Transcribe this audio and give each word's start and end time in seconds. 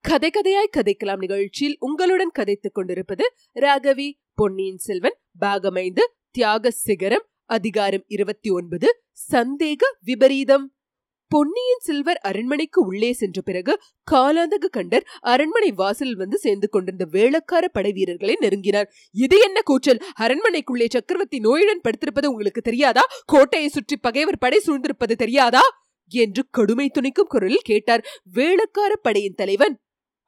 கதை 0.00 0.30
கதையாய் 0.30 0.74
கதைக்கலாம் 0.76 1.18
நிகழ்ச்சியில் 1.18 1.76
உங்களுடன் 1.78 2.30
கதைத்துக் 2.30 2.74
கொண்டிருப்பது 2.74 3.34
ராகவி 3.54 4.12
பொன்னியின் 4.34 4.76
செல்வன் 4.76 5.18
பாகமைந்து 5.40 6.00
தியாக 6.30 6.70
சிகரம் 6.70 7.26
அதிகாரம் 7.44 8.04
இருபத்தி 8.06 8.50
ஒன்பது 8.50 9.02
சந்தேக 9.32 9.78
விபரீதம். 10.00 10.75
பொன்னியின் 11.30 11.82
செல்வர் 11.82 12.18
அரண்மனைக்கு 12.22 12.80
உள்ளே 12.86 13.12
சென்ற 13.12 13.40
பிறகு 13.40 13.72
காலாந்தக 14.10 14.68
கண்டர் 14.72 15.04
அரண்மனை 15.20 15.70
வாசலில் 15.70 16.16
வந்து 16.16 16.38
சேர்ந்து 16.38 16.68
கொண்டிருந்த 16.68 17.06
வேளக்கார 17.12 17.64
படை 17.72 17.92
வீரர்களை 17.92 18.36
நெருங்கினார். 18.40 18.88
இது 19.14 19.38
என்ன 19.38 19.60
கூச்சல்? 19.60 20.00
அரண்மனைக்குள்ளே 20.20 20.86
சக்கரவர்த்தி 20.88 21.38
நோயுடன் 21.38 21.80
படுத்திருப்பது 21.80 22.24
உங்களுக்கு 22.24 22.60
தெரியாதா? 22.60 23.04
கோட்டையை 23.24 23.68
சுற்றி 23.68 23.96
பகைவர் 23.96 24.38
படை 24.38 24.60
சூழ்ந்திருப்பது 24.66 25.12
தெரியாதா? 25.12 25.64
என்று 26.12 26.42
கடுமை 26.50 26.90
துணிக்கும் 26.90 27.28
குரலில் 27.28 27.64
கேட்டார் 27.64 28.06
வேளக்கார 28.34 28.92
படையின் 29.02 29.34
தலைவன். 29.34 29.76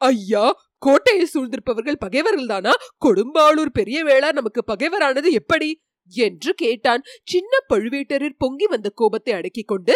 ஐயா 0.00 0.46
கோட்டையை 0.78 1.28
சூழ்ந்திருப்பவர்கள் 1.34 1.96
பகைவர்கள் 1.98 2.46
தானா? 2.46 2.72
கொடும்பாளூர் 3.06 3.72
பெரிய 3.72 4.04
வேளா 4.04 4.32
நமக்கு 4.32 4.62
பகைவரானது 4.66 5.30
எப்படி? 5.30 5.70
என்று 6.12 6.54
கேட்டான். 6.54 7.02
சின்ன 7.24 7.52
பழுவேட்டரில் 7.68 8.38
பொங்கி 8.38 8.66
வந்த 8.66 8.88
கோபத்தை 8.94 9.34
அடக்கிக் 9.34 9.66
கொண்டு 9.66 9.94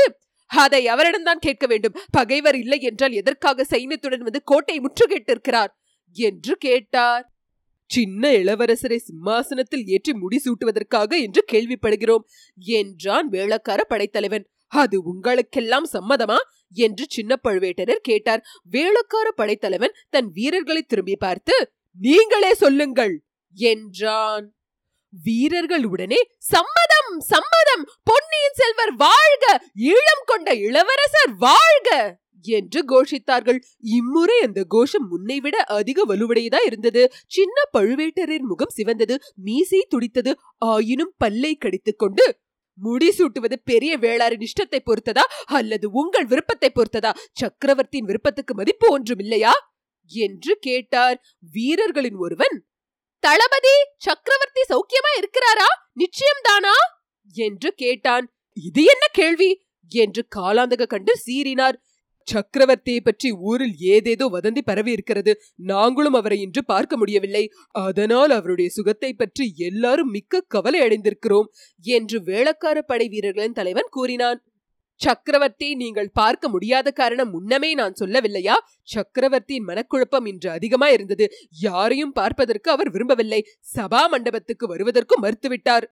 அதை 0.55 0.87
அவரிடம்தான் 0.87 1.41
கேட்க 1.41 1.66
வேண்டும். 1.66 1.97
பகைவர் 2.11 2.56
இல்லை 2.56 2.80
என்றால் 2.80 3.12
எதற்காக 3.12 3.66
சைன்யத்துடன் 3.70 4.19
வந்து 4.19 4.42
கோட்டை 4.45 4.80
முற்றுகையிட்டிருக்கிறார்? 4.80 5.73
என்று 6.12 6.56
கேட்டார். 6.56 7.33
சின்ன 7.86 8.31
இளவரசரை 8.33 8.97
சிம்மாசனத்தில் 8.97 9.84
ஏற்றி 9.86 10.12
முடிசூட்டுவதற்காக 10.12 11.20
என்று 11.20 11.44
கேள்விப்படுகிறோம் 11.53 12.25
என்றான் 12.56 13.31
வேளக்கார 13.31 13.81
படைத்தலைவன். 13.89 14.47
அது 14.67 15.03
உங்களுக்கெல்லாம் 15.03 15.89
சம்மதமா? 15.92 16.36
என்று 16.75 17.05
சின்ன 17.09 17.41
பழுவேட்டரர் 17.48 18.03
கேட்டார். 18.03 18.44
வேளக்கார 18.72 19.28
படைத்தலைவன் 19.34 19.97
தன் 20.11 20.31
வீரர்களை 20.31 20.83
திரும்பி 20.83 21.16
பார்த்து 21.16 21.72
நீங்களே 21.98 22.55
சொல்லுங்கள் 22.55 23.25
என்றான். 23.53 24.55
வீரர்கள் 25.13 25.85
உடனே 25.85 26.21
சம்மதம் 26.39 27.13
சம்மதம். 27.21 27.85
பொன்னியின் 28.03 28.59
செல்வர் 28.61 28.95
வாழ்க 28.97 29.45
ஈழம் 29.91 30.25
கொண்ட 30.25 30.55
இளவரசர் 30.55 31.35
வாழ்க 31.37 32.21
என்று 32.45 32.81
கோஷித்தார்கள். 32.85 33.59
இம்முறை 33.79 34.39
அந்த 34.41 34.65
கோஷம் 34.69 35.07
முன்னை 35.11 35.37
விட 35.37 35.57
அதிக 35.63 36.07
வலுவுடையதா 36.07 36.61
இருந்தது. 36.65 37.03
சின்ன 37.27 37.57
பழுவேட்டரின் 37.79 38.49
முகம் 38.53 38.75
சிவந்தது 38.77 39.17
மீசை 39.35 39.87
துடித்தது. 39.89 40.35
ஆயினும் 40.59 41.15
பல்லை 41.17 41.55
கடித்துக் 41.55 41.99
கொண்டு 41.99 42.27
முடிசூட்டுவது 42.79 43.57
பெரிய 43.65 43.99
வேளாரின் 43.99 44.45
இஷ்டத்தை 44.47 44.81
பொறுத்ததா 44.85 45.25
அல்லது 45.45 45.91
உங்கள் 45.91 46.27
விருப்பத்தை 46.27 46.71
பொறுத்ததா? 46.75 47.13
சக்கரவர்த்தியின் 47.33 48.05
விருப்பத்துக்கு 48.05 48.55
மதிப்பு 48.55 48.87
ஒன்றும் 48.91 49.19
இல்லையா 49.19 49.53
என்று 50.11 50.57
கேட்டார். 50.61 51.19
வீரர்களின் 51.53 52.17
ஒருவன் 52.17 52.57
தளபதி 53.23 53.75
சக்கரவர்த்தி 53.97 54.62
சௌக்கியமா 54.69 55.11
இருக்கிறாரா? 55.19 55.67
நிச்சயம்தானா? 55.98 56.75
என்று 57.34 57.75
கேட்டான். 57.75 58.33
இது 58.53 58.84
என்ன 58.84 59.06
கேள்வி? 59.12 59.51
என்று 59.89 60.27
காலாந்தக 60.37 60.87
கண்டு 60.87 61.12
சீறினார். 61.27 61.77
சக்கரவர்த்தியை 62.28 63.00
பற்றி 63.05 63.33
ஊரில் 63.33 63.75
ஏதேதோ 63.78 64.27
வதந்தி 64.33 64.62
பரவி 64.65 64.93
இருக்கிறது. 64.93 65.41
நாங்களும் 65.55 66.12
அவரை 66.12 66.41
இன்று 66.41 66.65
பார்க்க 66.65 66.97
முடியவில்லை. 66.97 67.50
அதனால் 67.70 68.31
அவருடைய 68.31 68.70
சுகத்தை 68.70 69.12
பற்றி 69.12 69.55
எல்லாரும் 69.56 70.11
மிக்க 70.11 70.41
கவலை 70.41 70.81
அடைந்திருக்கிறோம் 70.81 71.49
என்று 71.84 72.21
வேளக்கார 72.21 72.78
படை 72.87 73.09
வீரர்களின் 73.09 73.53
தலைவன் 73.53 73.91
கூறினான். 73.91 74.41
சக்கரவர்த்தி 74.97 75.75
நீங்கள் 75.75 76.10
பார்க்க 76.10 76.48
முடியாத 76.48 76.91
காரணம் 76.91 77.30
முன்னமே 77.30 77.75
நான் 77.75 77.98
சொல்லவில்லையா? 78.00 78.56
சக்கரவர்த்தியின் 78.82 79.66
மனக்குழப்பம் 79.66 80.26
இன்று 80.26 80.50
அதிகமா 80.50 80.88
இருந்தது 80.88 81.30
யாரையும் 81.50 82.12
பார்ப்பதற்கு 82.12 82.70
அவர் 82.70 82.91
விரும்பவில்லை. 82.91 83.41
சபா 83.76 84.08
மண்டபத்துக்கு 84.08 84.66
வருவதற்கும் 84.66 85.22
மறுத்துவிட்டார். 85.22 85.86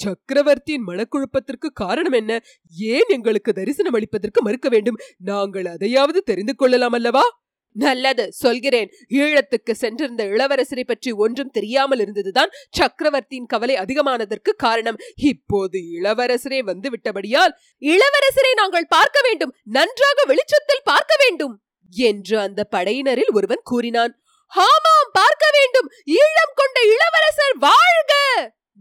சக்கரவர்த்தியின் 0.00 0.86
மனக்குழப்பத்திற்கு 0.86 1.68
காரணம் 1.72 2.12
என்ன? 2.12 2.32
ஏன் 2.76 3.08
எங்களுக்கு 3.08 3.52
தரிசனம் 3.52 3.94
அளிப்பதற்கு 3.94 4.40
மறுக்க 4.40 4.68
வேண்டும்? 4.68 4.98
நாங்கள் 5.18 5.66
அதையாவது 5.66 6.20
தெரிந்து 6.20 6.54
கொள்ளலாம் 6.56 6.92
அல்லவா? 6.92 7.43
நல்லது 7.76 8.32
சொல்கிறேன். 8.32 8.88
ஈழத்துக்கு 9.10 9.70
சென்றிருந்த 9.70 10.24
இளவரசரை 10.24 10.84
பற்றி 10.86 11.12
ஒன்றும் 11.12 11.50
தெரியாமல் 11.50 11.98
இருந்ததுதான் 11.98 12.54
சக்கரவர்த்தியின் 12.70 13.46
கவலை 13.46 13.76
அதிகமானதற்கு 13.76 14.50
காரணம். 14.56 15.00
இப்போது 15.16 15.78
இளவரசரே 15.78 16.58
வந்து 16.64 16.90
விட்டபடியால் 16.90 17.54
இளவரசரை 17.82 18.52
நாங்கள் 18.54 18.86
பார்க்க 18.86 19.20
வேண்டும். 19.22 19.54
நன்றாக 19.62 20.24
வெளிச்சத்தில் 20.26 20.84
பார்க்க 20.84 21.14
வேண்டும் 21.24 21.62
என்று 21.92 22.38
அந்த 22.38 22.68
படையினரில் 22.70 23.32
ஒருவன் 23.32 23.62
கூறினான். 23.62 24.14
ஆமாம் 24.52 25.10
பார்க்க 25.12 25.44
வேண்டும். 25.52 25.88
ஈழம் 26.06 26.54
கொண்ட 26.54 26.80
இளவரசர் 26.94 27.56
வாழ்க 27.58 28.12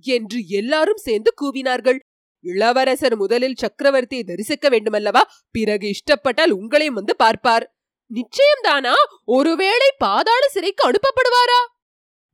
என்று 0.05 0.47
எல்லாரும் 0.47 0.97
சேர்ந்து 0.97 1.33
கூவினார்கள். 1.41 1.99
இளவரசர் 2.39 3.15
முதலில் 3.15 3.59
சக்கரவர்த்தியை 3.61 4.23
தரிசிக்க 4.23 4.69
வேண்டுமல்லவா? 4.69 5.21
பிறகு 5.51 5.87
இஷ்டப்பட்டால் 5.87 6.51
உங்களையும் 6.51 6.99
வந்து 6.99 7.15
பார்ப்பார். 7.15 7.72
நிச்சயம்தானா? 8.13 8.93
ஒருவேளை 9.25 9.93
பாதாள 9.97 10.47
சிறைக்கு 10.47 10.91
அனுப்பப்படுவாரா? 10.91 11.59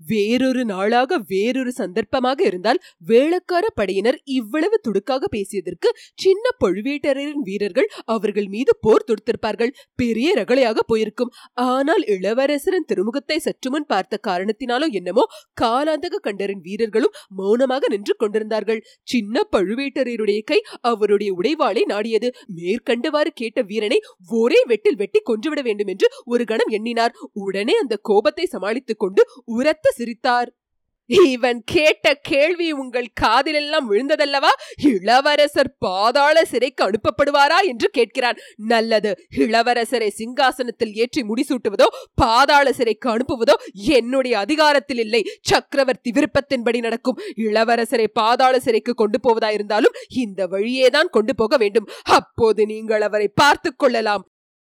வேறொரு 0.01 0.63
நாளாக 0.65 1.17
வேறொரு 1.27 1.71
சந்தர்ப்பமாக 1.79 2.39
இருந்தால் 2.45 2.79
வேளக்கார 3.07 3.65
படையினர் 3.75 4.17
இவ்வளவு 4.37 4.77
துடுக்காக 4.87 5.23
பேசியதற்கு 5.35 5.89
சின்ன 6.19 6.45
பழுவேட்டரின் 6.63 7.43
வீரர்கள் 7.47 7.89
அவர்கள் 8.05 8.47
மீது 8.47 8.71
போர் 8.81 9.07
தொடுத்திருப்பார்கள். 9.09 9.71
பெரிய 9.95 10.29
ரகளையாக 10.35 10.79
போயிருக்கும். 10.87 11.31
ஆனால் 11.67 12.03
இளவரசரின் 12.07 12.87
திருமுகத்தை 12.91 13.37
சற்று 13.37 13.69
முன் 13.69 13.87
பார்த்த 13.87 14.19
காரணத்தினாலோ 14.27 14.87
என்னமோ 14.91 15.25
காலாந்தக 15.61 16.21
கண்டரின் 16.27 16.63
வீரர்களும் 16.67 17.15
மௌனமாக 17.39 17.87
நின்று 17.87 18.15
கொண்டிருந்தார்கள். 18.15 18.81
சின்ன 19.07 19.45
பழுவேட்டரையருடைய 19.55 20.39
கை 20.43 20.59
அவருடைய 20.81 21.29
உடைவாளை 21.39 21.83
நாடியது. 21.93 22.29
மேற்கண்டவாறு 22.59 23.31
கேட்ட 23.33 23.59
வீரனை 23.61 23.99
ஒரே 24.39 24.61
வெட்டில் 24.71 24.99
வெட்டி 25.01 25.19
கொன்றுவிட 25.21 25.61
வேண்டும் 25.61 25.91
என்று 25.95 26.09
ஒரு 26.25 26.43
கணம் 26.43 26.73
எண்ணினார். 26.77 27.15
உடனே 27.45 27.75
அந்த 27.75 27.95
கோபத்தை 28.09 28.45
சமாளித்துக் 28.45 29.01
கொண்டு 29.03 29.21
உரத்த 29.57 29.88
சிரித்தார். 29.95 30.53
இவன் 31.27 31.61
கேட்ட 31.65 32.13
கேள்வி 32.13 32.71
உங்கள் 32.71 33.07
காதிலெல்லாம் 33.21 33.91
விழுந்ததல்லவா? 33.91 34.49
இளவரசர் 34.83 35.75
பாதாள 35.79 36.45
சிறைக்கு 36.45 36.89
அனுப்பப்படுவாரா? 36.89 37.57
என்று 37.63 37.89
கேட்கிறான். 37.97 38.37
நல்லது. 38.55 39.19
இளவரசரை 39.37 40.09
சிங்காசனத்தில் 40.17 40.93
ஏற்றி 40.93 41.21
முடிசூட்டுவதோ 41.21 41.87
பாதாள 42.13 42.71
சிறைக்கு 42.71 43.09
அனுப்புவதோ 43.09 43.53
என்னுடைய 43.73 44.39
அதிகாரத்தில் 44.39 44.97
இல்லை. 44.97 45.23
சக்கரவர்த்தி 45.41 46.11
விருப்பத்தின்படி 46.11 46.79
நடக்கும். 46.79 47.19
இளவரசரை 47.37 48.07
பாதாள 48.13 48.59
சிறைக்கு 48.59 48.93
கொண்டு 48.93 49.19
போவதா 49.19 49.49
இருந்தாலும் 49.49 49.91
இந்த 50.09 50.47
வழியேதான் 50.47 51.09
கொண்டு 51.09 51.35
போக 51.35 51.57
வேண்டும். 51.57 51.89
அப்போது 52.03 52.65
நீங்கள் 52.65 53.01
அவரை 53.01 53.27
பார்த்து 53.27 53.75
கொள்ளலாம். 53.75 54.25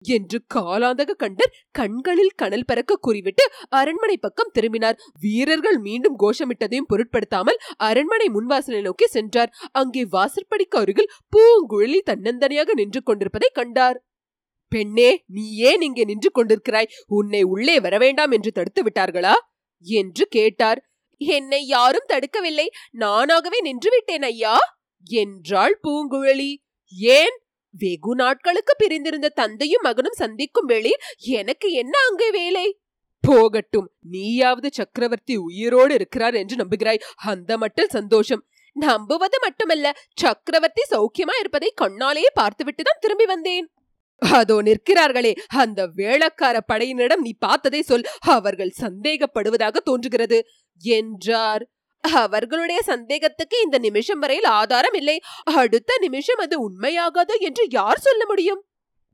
என்று 0.04 0.38
காலாந்தக 0.56 1.16
கண்டர் 1.18 1.54
கண்களில் 1.72 2.34
கனல் 2.36 2.66
பறக்க 2.66 2.96
கூறிவிட்டு 2.96 3.44
அரண்மனை 3.70 4.18
பக்கம் 4.18 4.54
திரும்பினார். 4.54 4.98
வீரர்கள் 5.20 5.78
மீண்டும் 5.78 6.18
கோஷமிட்டதையும் 6.20 6.88
பொருட்படுத்தாமல் 6.88 7.62
அரண்மனை 7.78 8.28
முன்வாசலை 8.30 8.82
நோக்கி 8.82 9.08
சென்றார். 9.08 9.54
அங்கே 9.72 10.04
வாசற்படிக்கு 10.06 10.78
அருகில் 10.78 11.12
பூங்குழலி 11.36 12.02
தன்னந்தனியாக 12.06 12.74
நின்று 12.74 13.04
கொண்டிருப்பதை 13.04 13.50
கண்டார். 13.54 14.00
பெண்ணே 14.68 15.24
நீ 15.26 15.44
ஏன் 15.56 15.82
இங்கே 15.82 16.04
நின்று 16.04 16.30
கொண்டிருக்கிறாய்? 16.32 16.92
உன்னை 17.08 17.44
உள்ளே 17.44 17.80
வரவேண்டாம் 17.80 18.32
என்று 18.32 18.52
தடுத்து 18.52 18.84
விட்டார்களா? 18.84 19.36
என்று 19.86 20.26
கேட்டார். 20.28 20.80
என்னை 21.18 21.66
யாரும் 21.68 22.10
தடுக்கவில்லை. 22.14 22.68
நானாகவே 23.00 23.60
நின்று 23.62 23.90
விட்டேன் 23.90 24.22
ஐயா 24.22 24.56
என்றாள் 25.08 25.80
பூங்குழலி. 25.84 26.52
ஏன் 27.16 27.38
வெகு 27.74 28.16
நாட்களுக்கு 28.16 28.76
பிரிந்திருந்த 28.78 29.30
தந்தையும் 29.30 29.82
மகனும் 29.82 30.14
சந்திக்கும் 30.14 30.66
வேளையில் 30.66 31.04
எனக்கு 31.18 31.72
என்ன 31.72 31.98
அங்கே 32.10 32.32
வேலை? 32.32 32.78
போகட்டும் 33.20 33.92
நீயாவது 34.00 34.70
சக்கரவர்த்தி 34.72 35.36
உயிரோடு 35.36 35.94
இருக்கிறார் 35.94 36.34
என்று 36.34 36.56
நம்புகிறாய். 36.56 37.00
அந்த 37.16 37.58
மட்டில் 37.58 37.88
சந்தோஷம். 37.88 38.46
நம்புவது 38.74 39.40
மட்டுமல்ல 39.40 39.94
சக்கரவர்த்தி 40.14 40.82
சௌக்கியமா 40.92 41.40
இருப்பதை 41.40 41.74
கண்ணாலேயே 41.82 42.30
பார்த்துவிட்டு 42.34 42.84
தான் 42.84 42.98
திரும்பி 43.00 43.26
வந்தேன். 43.26 43.72
அதோ 44.18 44.62
நிற்கிறார்களே 44.62 45.36
அந்த 45.48 45.88
வேளக்கார 45.88 46.60
படையினரிடம் 46.74 47.16
நீ 47.16 47.34
பார்த்ததை 47.40 47.82
சொல். 47.82 48.06
அவர்கள் 48.20 48.74
சந்தேகப்படுவதாக 48.82 49.78
தோன்றுகிறது. 49.78 50.46
என்றார். 50.82 51.73
அவர்களுடைய 52.12 52.82
சந்தேகத்துக்கு 52.82 53.62
இந்த 53.64 53.78
நிமிஷம் 53.78 54.20
வரையில் 54.20 54.46
ஆதாரம் 54.46 54.94
இல்லை. 54.94 55.20
அடுத்த 55.44 55.98
நிமிஷம் 56.00 56.38
அது 56.38 56.62
உண்மையாகாது 56.62 57.40
என்று 57.40 57.66
யார் 57.70 57.98
சொல்ல 57.98 58.26
முடியும்? 58.26 58.64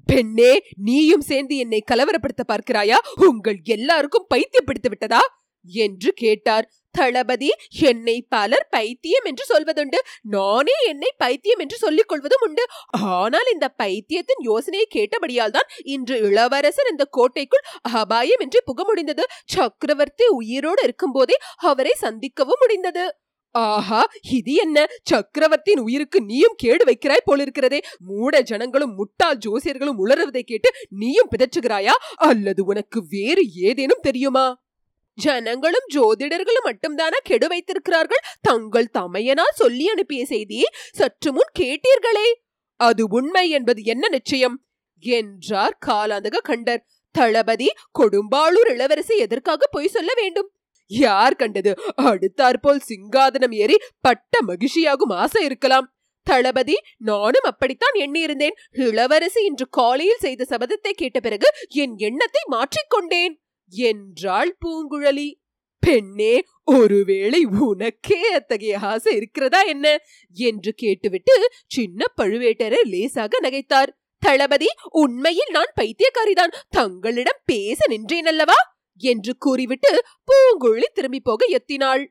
பெண்ணே 0.06 0.64
நீயும் 0.76 1.22
சேர்ந்து 1.22 1.58
என்னை 1.58 1.84
கலவரப்படுத்த 1.92 2.44
பார்க்கிறாயா? 2.48 2.96
உங்கள் 3.16 3.60
எல்லாருக்கும் 3.64 4.26
பைத்தியப்படுத்தி 4.30 4.90
விட்டதா? 4.90 5.39
என்று 5.66 6.14
கேட்டார். 6.14 6.70
தளபதி 6.92 7.50
என்னை 7.80 8.22
பலர் 8.30 8.68
பைத்தியம் 8.70 9.24
என்று 9.24 9.44
சொல்வதுண்டு. 9.50 9.98
நானே 10.22 10.76
என்னை 10.88 11.14
பைத்தியம் 11.18 11.60
என்று 11.60 11.78
சொல்லிக் 11.78 12.08
கொள்வதும் 12.08 12.42
உண்டு. 12.42 12.64
ஆனால் 12.92 13.50
இந்த 13.54 13.68
பைத்தியத்தின் 13.70 14.42
யோசனையை 14.42 14.88
கேட்டபடியால் 14.96 15.50
தான் 15.50 15.70
இன்று 15.84 16.18
இளவரசர் 16.20 16.92
இந்த 16.92 17.06
கோட்டைக்குள் 17.06 17.66
அபாயம் 17.82 18.40
என்று 18.40 18.64
புக 18.66 18.84
முடிந்தது 18.84 19.24
சக்கரவர்த்தி 19.46 20.28
உயிரோடு 20.28 20.84
இருக்கும்போதே 20.84 21.38
அவரை 21.56 21.96
சந்திக்கவும் 22.02 22.62
முடிந்தது. 22.62 23.06
ஆஹா 23.52 24.08
இது 24.30 24.54
என்ன? 24.54 24.88
சக்கரவர்த்தியின் 25.04 25.80
உயிருக்கு 25.80 26.22
நீயும் 26.22 26.56
கேடு 26.56 26.84
வைக்கிறாய் 26.86 27.28
போலிருக்கிறதே. 27.32 27.80
மூட 28.00 28.42
ஜனங்களும் 28.42 28.96
முட்டாள் 28.96 29.38
ஜோசியர்களும் 29.38 30.02
உளறுவதை 30.06 30.42
கேட்டு 30.42 30.72
நீயும் 30.90 31.30
பிதற்றுகிறாயா? 31.36 31.92
அல்லது 32.16 32.66
உனக்கு 32.66 33.02
வேறு 33.10 33.46
ஏதேனும் 33.54 34.02
தெரியுமா? 34.02 34.46
ஜனங்களும் 35.26 35.88
ஜோதிடர்களும் 35.96 36.68
மட்டும்தானா 36.70 37.18
கெடு 37.24 37.48
வைத்திருக்கிறார்கள்? 37.48 38.24
தங்கள் 38.42 38.94
தமையனால் 38.98 39.58
சொல்லி 39.62 39.88
அனுப்பிய 39.88 40.24
செய்தியை 40.26 40.68
சற்று 40.92 41.32
முன் 41.34 41.52
கேட்டீர்களே. 41.60 42.28
அது 42.80 43.04
உண்மை 43.10 43.46
என்பது 43.50 43.82
என்ன 43.84 44.08
நிச்சயம்? 44.08 44.56
என்றார் 45.04 45.76
காலாந்தக 45.88 46.42
கண்டர். 46.44 46.82
தளபதி 47.16 47.68
கொடும்பாளூர் 48.00 48.70
இளவரசி 48.74 49.16
எதற்காக 49.18 49.68
பொய் 49.72 49.94
சொல்ல 49.96 50.12
வேண்டும்? 50.18 50.50
யார் 50.92 51.36
கண்டது? 51.36 51.72
அடுத்தாற்போல் 52.10 52.86
சிங்காதனம் 52.90 53.56
ஏறி 53.62 53.78
பட்ட 54.02 54.40
மகிழ்ச்சியாகும் 54.48 55.14
ஆசை 55.22 55.42
இருக்கலாம். 55.46 55.88
தளபதி 56.28 56.76
நானும் 57.10 57.48
அப்படித்தான் 57.52 57.96
எண்ணியிருந்தேன். 57.96 58.56
இளவரசி 58.86 59.42
இன்று 59.44 59.66
காலையில் 59.70 60.24
செய்த 60.26 60.48
சபதத்தை 60.50 60.92
கேட்ட 60.94 61.20
பிறகு 61.20 61.48
என் 61.84 61.96
எண்ணத்தை 62.08 62.44
மாற்றிக்கொண்டேன். 62.52 63.36
என்றாள் 63.70 64.58
பூங்குழலி. 64.66 65.34
பெண்ணே 65.80 66.44
ஒருவேளை 66.64 67.46
உனக்கே 67.46 68.32
அத்தகைய 68.32 68.80
ஆசை 68.80 69.16
இருக்கிறதா 69.16 69.62
என்ன? 69.62 69.98
என்று 70.34 70.74
கேட்டுவிட்டு 70.74 71.50
சின்ன 71.68 72.06
பழுவேட்டரர் 72.22 72.84
லேசாக 72.84 73.50
நகைத்தார். 73.50 73.88
தளபதி 74.20 74.68
உண்மையில் 74.90 75.52
நான் 75.52 75.74
பைத்தியக்காரிதான். 75.82 76.54
தங்களிடம் 76.70 77.42
பேச 77.46 77.86
நின்றேன் 77.88 78.26
அல்லவா? 78.26 78.54
என்று 78.98 79.36
கூறிவிட்டு 79.38 80.04
பூங்குழலி 80.26 80.84
திரும்பி 80.94 81.20
போக 81.20 81.48
எத்தினாள். 81.48 82.08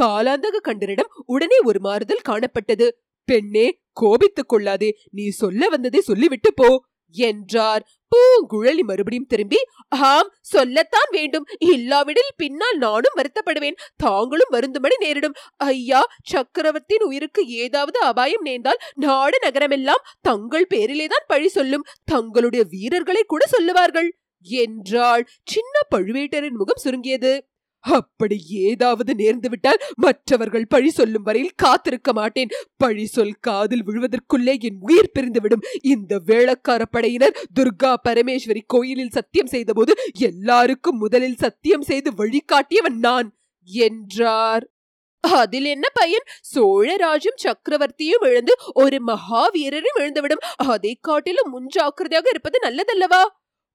காலாந்தக 0.00 0.56
கண்டரிடம் 0.64 1.22
உடனே 1.26 1.58
ஒரு 1.58 1.80
மாறுதல் 1.80 2.20
காணப்பட்டது. 2.28 2.90
பெண்ணே 3.24 3.80
கோபித்துக் 3.92 4.48
கொள்ளாதே. 4.48 4.96
நீ 5.10 5.28
சொல்ல 5.28 5.68
வந்ததை 5.68 6.00
சொல்லிவிட்டு 6.00 6.54
போ. 6.54 6.84
என்றார். 7.12 7.86
பூங்குழலி 8.10 8.80
மறுபடியும் 8.80 9.26
திரும்பி 9.26 9.56
ஆம் 9.88 10.34
சொல்லத்தான் 10.40 11.08
வேண்டும். 11.10 11.44
இல்லாவிடில் 11.58 12.34
பின்னால் 12.36 12.78
நானும் 12.78 13.14
வருத்தப்படுவேன். 13.16 13.76
தாங்களும் 13.96 14.48
வருந்தும்படி 14.48 14.94
நேரிடும். 14.98 15.34
ஐயா 15.56 16.06
சக்கரவர்த்தியின் 16.24 17.06
உயிருக்கு 17.06 17.46
ஏதாவது 17.48 18.00
அபாயம் 18.00 18.42
நேர்ந்தால் 18.42 18.78
நாடு 18.94 19.38
நகரமெல்லாம் 19.48 20.04
தங்கள் 20.20 20.66
பேரிலேதான் 20.74 21.26
பழி 21.26 21.48
சொல்லும். 21.48 21.84
தங்களுடைய 22.04 22.64
வீரர்களை 22.68 23.22
கூட 23.22 23.46
சொல்லுவார்கள். 23.46 24.16
என்றாள். 24.44 25.28
சின்ன 25.44 25.80
பழுவேட்டரின் 25.94 26.50
முகம் 26.50 26.80
சுருங்கியது. 26.80 27.46
அப்படி 27.82 28.36
ஏதாவது 28.48 29.14
நேர்ந்துவிட்டால் 29.14 29.80
மற்றவர்கள் 29.94 30.66
பழி 30.66 30.90
சொல்லும் 30.90 31.22
வரையில் 31.22 31.52
காத்திருக்க 31.56 32.12
மாட்டேன். 32.12 32.48
பழி 32.76 33.06
சொல் 33.06 33.36
காதில் 33.40 33.86
விழுவதற்குள்ளே 33.86 34.60
என் 34.60 34.78
உயிர் 34.80 35.12
பிரிந்துவிடும். 35.18 35.64
இந்த 35.82 36.20
வேளக்கார 36.26 36.82
படையினர் 36.90 37.38
துர்கா 37.60 37.94
பரமேஸ்வரி 38.08 38.62
கோயிலில் 38.66 39.10
சத்தியம் 39.10 39.46
செய்தபோது 39.46 39.94
எல்லாருக்கும் 40.12 40.98
முதலில் 40.98 41.36
சத்தியம் 41.36 41.82
செய்து 41.82 42.10
வழிகாட்டியவன் 42.10 42.98
நான் 43.00 43.38
என்றார். 43.64 44.66
அதில் 45.20 45.64
என்ன 45.64 45.88
பயன்? 45.92 46.24
சோழராஜும் 46.54 47.40
சக்கரவர்த்தியும் 47.42 48.20
எழுந்து 48.20 48.56
ஒரு 48.72 48.98
மகாவீரரும் 49.06 50.00
எழுந்துவிடும். 50.00 50.42
அதை 50.56 50.98
காட்டிலும் 51.00 51.52
முன்ஜாக்கிரதையாக 51.52 52.28
இருப்பது 52.30 52.58
நல்லதல்லவா? 52.62 53.22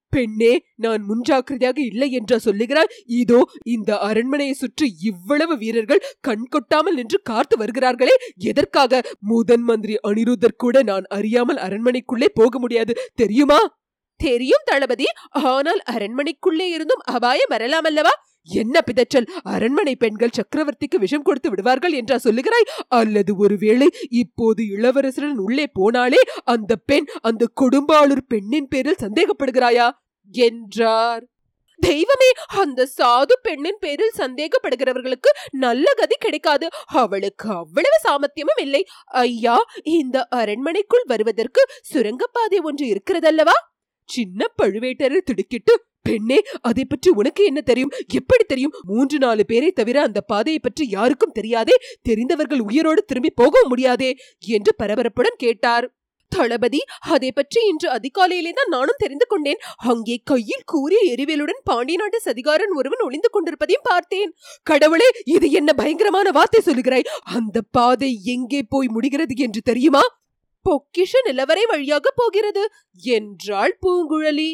பெண்ணே 0.09 0.51
நான் 0.75 1.01
முன்ஜாக்கிரதையாக 1.09 1.77
இல்லை 1.77 2.11
என்றா 2.11 2.37
சொல்லுகிறாய் 2.45 2.91
இதோ 3.05 3.39
இந்த 3.63 3.97
அரண்மனையை 3.99 4.53
சுற்றி 4.53 4.95
இவ்வளவு 5.01 5.57
வீரர்கள் 5.57 6.05
கண்கொட்டாமல் 6.27 6.95
நின்று 6.95 7.19
காத்து 7.23 7.57
வருகிறார்களே. 7.57 8.15
எதற்காக? 8.35 9.01
முதன் 9.19 9.61
மந்திரி 9.61 9.97
அனிருத்தர் 10.07 10.57
கூட 10.57 10.83
நான் 10.83 11.03
அறியாமல் 11.09 11.57
அரண்மனைக்குள்ளே 11.57 12.29
போக 12.33 12.59
முடியாது. 12.59 12.95
தெரியுமா? 13.15 13.59
தெரியும் 14.19 14.65
தளபதி. 14.65 15.07
ஆனால் 15.53 15.81
அரண்மனைக்குள்ளே 15.91 16.67
இருந்தும் 16.75 17.05
அபாயம் 17.15 17.53
வரலாம் 17.55 17.83
அல்லவா 17.83 18.13
என்ன 18.49 18.81
பிதற்றல். 18.87 19.25
அரண்மனை 19.43 19.93
பெண்கள் 19.95 20.35
சக்கரவர்த்திக்கு 20.37 20.97
விஷம் 20.97 21.21
கொடுத்து 21.21 21.49
விடுவார்கள் 21.49 21.91
என்றா 21.91 22.17
சொல்லுகிறாய்? 22.23 22.67
அல்லது 22.87 23.31
ஒருவேளை 23.35 23.87
இப்போது 24.09 24.61
இளவரசரன் 24.75 25.39
உள்ளே 25.45 25.65
போனாலே 25.79 26.21
அந்த 26.43 26.75
பெண் 26.89 27.07
அந்த 27.21 27.45
கொடும்பாளூர் 27.61 28.27
பெண்ணின் 28.27 28.67
பேரில் 28.67 29.01
சந்தேகப்படுகிறாயா? 29.05 29.87
என்றார். 30.33 31.25
தெய்வமே 31.79 32.29
அந்த 32.61 32.87
சாது 32.97 33.33
பெண்ணின் 33.41 33.79
பேரில் 33.79 34.15
சந்தேகப்படுகிறவர்களுக்கு 34.17 35.31
நல்ல 35.51 35.87
கதி 35.93 36.15
கிடைக்காது. 36.19 36.67
அவளுக்கு 36.93 37.49
அவ்வளவு 37.53 37.97
சாமர்த்தியமும் 38.07 38.61
இல்லை. 38.61 38.81
ஐயா 39.23 39.57
இந்த 39.83 40.27
அரண்மனைக்குள் 40.31 41.05
வருவதற்கு 41.05 41.63
சுரங்கப்பாதை 41.81 42.59
ஒன்று 42.59 42.87
இருக்கிறதல்லவா? 42.87 43.57
சின்ன 44.09 44.49
பழுவேட்டரர் 44.61 45.27
திடுக்கிட்டு 45.29 45.73
பெண்ணே 46.01 46.37
அதை 46.61 46.85
பற்றி 46.85 47.09
உனக்கு 47.09 47.45
என்ன 47.45 47.61
தெரியும்? 47.61 47.91
எப்படி 48.07 48.43
தெரியும்? 48.43 48.73
மூன்று 48.83 49.17
நாலு 49.17 49.45
பேரை 49.45 49.71
தவிர 49.71 50.01
அந்த 50.01 50.21
பாதையை 50.21 50.59
பற்றி 50.59 50.89
யாருக்கும் 50.89 51.31
தெரியாதே? 51.31 51.75
தெரிந்தவர்கள் 52.01 52.59
உயிரோடு 52.59 53.03
திரும்பி 53.03 53.29
போக 53.29 53.63
முடியாதே? 53.67 54.11
என்று 54.47 54.73
பரபரப்புடன் 54.83 55.37
கேட்டார். 55.37 55.87
தளபதி 56.31 56.79
அதை 56.99 57.31
பற்றி 57.31 57.59
இன்று 57.67 57.87
அதிகாலையிலே 57.89 58.51
தான் 58.53 58.67
நானும் 58.67 58.97
தெரிந்து 58.97 59.25
கொண்டேன். 59.25 59.61
அங்கே 59.77 60.15
கையில் 60.23 60.65
கூறிய 60.65 60.99
எரிவேலுடன் 61.15 61.61
பாண்டிய 61.63 61.97
நாட்டு 61.97 62.19
சதிகாரன் 62.25 62.73
ஒருவன் 62.75 63.03
ஒளிந்து 63.05 63.29
கொண்டிருப்பதையும் 63.31 63.83
பார்த்தேன். 63.83 64.31
கடவுளே 64.63 65.09
இது 65.25 65.51
என்ன 65.51 65.73
பயங்கரமான 65.73 66.31
வார்த்தை 66.31 66.61
சொல்லுகிறாய்? 66.65 67.07
அந்த 67.23 67.61
பாதை 67.71 68.11
எங்கே 68.23 68.61
போய் 68.69 68.87
முடிகிறது 68.87 69.35
என்று 69.37 69.61
தெரியுமா? 69.61 70.03
பொக்கிஷ 70.69 71.11
நிலவரை 71.25 71.65
வழியாக 71.67 72.11
போகிறது 72.15 72.63
என்றாள் 72.95 73.77
பூங்குழலி. 73.85 74.49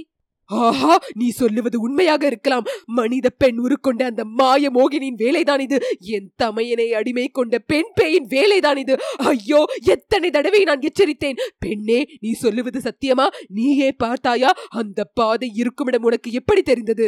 ஆஹா 0.45 0.99
நீ 1.13 1.29
சொல்லுவது 1.29 1.81
உண்மையாக 1.81 2.25
இருக்கலாம். 2.25 2.65
மனித 2.85 3.29
பெண் 3.29 3.59
உருக்கொண்ட 3.59 4.01
அந்த 4.03 4.25
மாய 4.25 4.69
மோகினியின் 4.69 5.19
வேலைதான் 5.19 5.59
இது. 5.59 5.77
என் 5.99 6.27
தமையனை 6.43 6.87
அடிமை 6.89 7.27
கொண்ட 7.27 7.59
பெண் 7.59 7.91
பேயின் 7.95 8.27
வேலைதான் 8.27 8.75
இது. 8.75 8.95
ஐயோ 9.17 9.65
எத்தனை 9.85 10.29
தடவை 10.29 10.63
நான் 10.63 10.79
எச்சரித்தேன். 10.79 11.39
பெண்ணே 11.57 11.99
நீ 12.19 12.31
சொல்லுவது 12.31 12.79
சத்தியமா? 12.79 13.27
நீயே 13.47 13.91
பார்த்தாயா? 13.91 14.51
அந்த 14.69 15.03
பாதை 15.03 15.49
இருக்குமிடம் 15.55 16.03
உனக்கு 16.03 16.31
எப்படி 16.31 16.61
தெரிந்தது? 16.61 17.07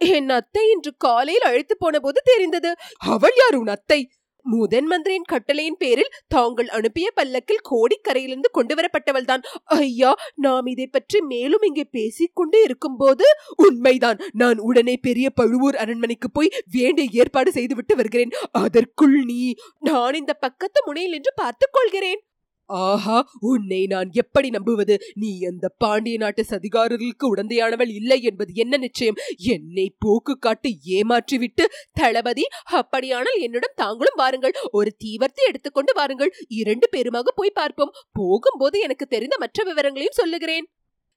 என் 0.00 0.28
அத்தை 0.28 0.70
இன்று 0.70 0.92
காலையில் 0.96 1.42
அழைத்து 1.42 1.76
போன 1.76 1.98
போது 2.00 2.20
தெரிந்தது. 2.24 2.70
அவள் 2.96 3.36
யார் 3.36 3.54
உன் 3.54 3.66
அத்தை? 3.66 4.00
முதன் 4.44 4.86
மந்திரியின் 4.86 5.28
கட்டளையின் 5.28 5.76
பேரில் 5.78 6.12
தாங்கள் 6.28 6.68
அனுப்பிய 6.68 7.10
பல்லக்கில் 7.14 7.62
கோடிக்கரையிலிருந்து 7.70 8.50
கொண்டு 8.52 8.74
வரப்பட்டவள்தான் 8.74 9.42
ஐயா 9.64 10.14
நாம் 10.34 10.66
இதை 10.66 10.86
பற்றி 10.86 11.20
மேலும் 11.20 11.62
இங்கே 11.62 11.84
பேசிக்கொண்டே 11.84 12.62
இருக்கும்போது 12.62 13.24
உண்மைதான். 13.56 14.20
நான் 14.32 14.58
உடனே 14.58 14.96
பெரிய 14.96 15.30
பழுவூர் 15.30 15.76
அரண்மனைக்கு 15.76 16.30
போய் 16.30 16.54
வேண்டிய 16.70 17.08
ஏற்பாடு 17.12 17.52
செய்துவிட்டு 17.52 17.96
வருகிறேன். 17.96 18.30
அதற்குள் 18.52 19.24
நீ 19.24 19.54
நான் 19.80 20.14
இந்த 20.14 20.34
பக்கத்து 20.34 20.82
முனையில் 20.84 21.12
என்று 21.12 21.32
பார்த்துக் 21.34 21.72
கொள்கிறேன். 21.72 22.22
ஆஹா 22.66 23.30
உன்னை 23.40 23.86
நான் 23.86 24.10
எப்படி 24.12 24.50
நம்புவது? 24.50 24.98
நீ 25.14 25.42
அந்த 25.42 25.68
பாண்டிய 25.68 26.16
நாட்டு 26.16 26.44
சதிகாரர்களுக்கு 26.48 27.34
உடந்தையானவள் 27.34 27.90
இல்லை 27.90 28.22
என்பது 28.22 28.52
என்ன 28.54 28.76
நிச்சயம்? 28.76 29.14
என்னை 29.36 29.94
போக்கு 29.98 30.38
காட்டு 30.38 30.70
ஏமாற்றிவிட்டு 30.86 31.64
தளபதி 31.92 32.42
அப்படியானால் 32.64 33.40
என்னிடம் 33.40 33.76
தாங்களும் 33.76 34.14
வாருங்கள். 34.16 34.52
ஒரு 34.70 34.96
தீவர்த்தி 35.04 35.42
எடுத்துக்கொண்டு 35.46 35.92
வாருங்கள். 35.94 36.34
இரண்டு 36.48 36.88
பேருமாக 36.96 37.34
போய் 37.34 37.50
பார்ப்போம். 37.50 37.94
போகும்போது 38.12 38.80
எனக்கு 38.80 39.06
தெரிந்த 39.06 39.36
மற்ற 39.38 39.64
விவரங்களையும் 39.64 40.20
சொல்லுகிறேன். 40.22 40.68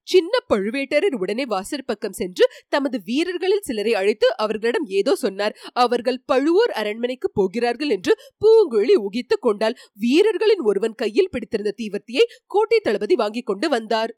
சின்ன 0.07 0.39
பழுவேட்டரர் 0.53 1.15
உடனே 1.15 1.45
வாசற் 1.45 1.85
பக்கம் 1.85 2.11
சென்று 2.11 2.45
தமது 2.69 2.97
வீரர்களில் 3.05 3.63
சிலரை 3.63 3.93
அழைத்து 3.93 4.27
அவர்களிடம் 4.37 4.87
ஏதோ 4.99 5.15
சொன்னார். 5.15 5.55
அவர்கள் 5.73 6.19
பழுவூர் 6.25 6.71
அரண்மனைக்கு 6.71 7.31
போகிறார்கள் 7.31 7.89
என்று 7.89 8.13
பூங்குழலி 8.45 8.95
ஊகித்துக் 8.97 9.41
கொண்டால் 9.41 9.77
வீரர்களின் 9.93 10.63
ஒருவன் 10.63 10.95
கையில் 10.95 11.31
பிடித்திருந்த 11.31 11.73
தீவர்த்தியை 11.77 12.25
கோட்டை 12.45 12.79
தளபதி 12.79 13.15
வாங்கிக் 13.15 13.45
கொண்டு 13.45 13.69
வந்தார். 13.69 14.13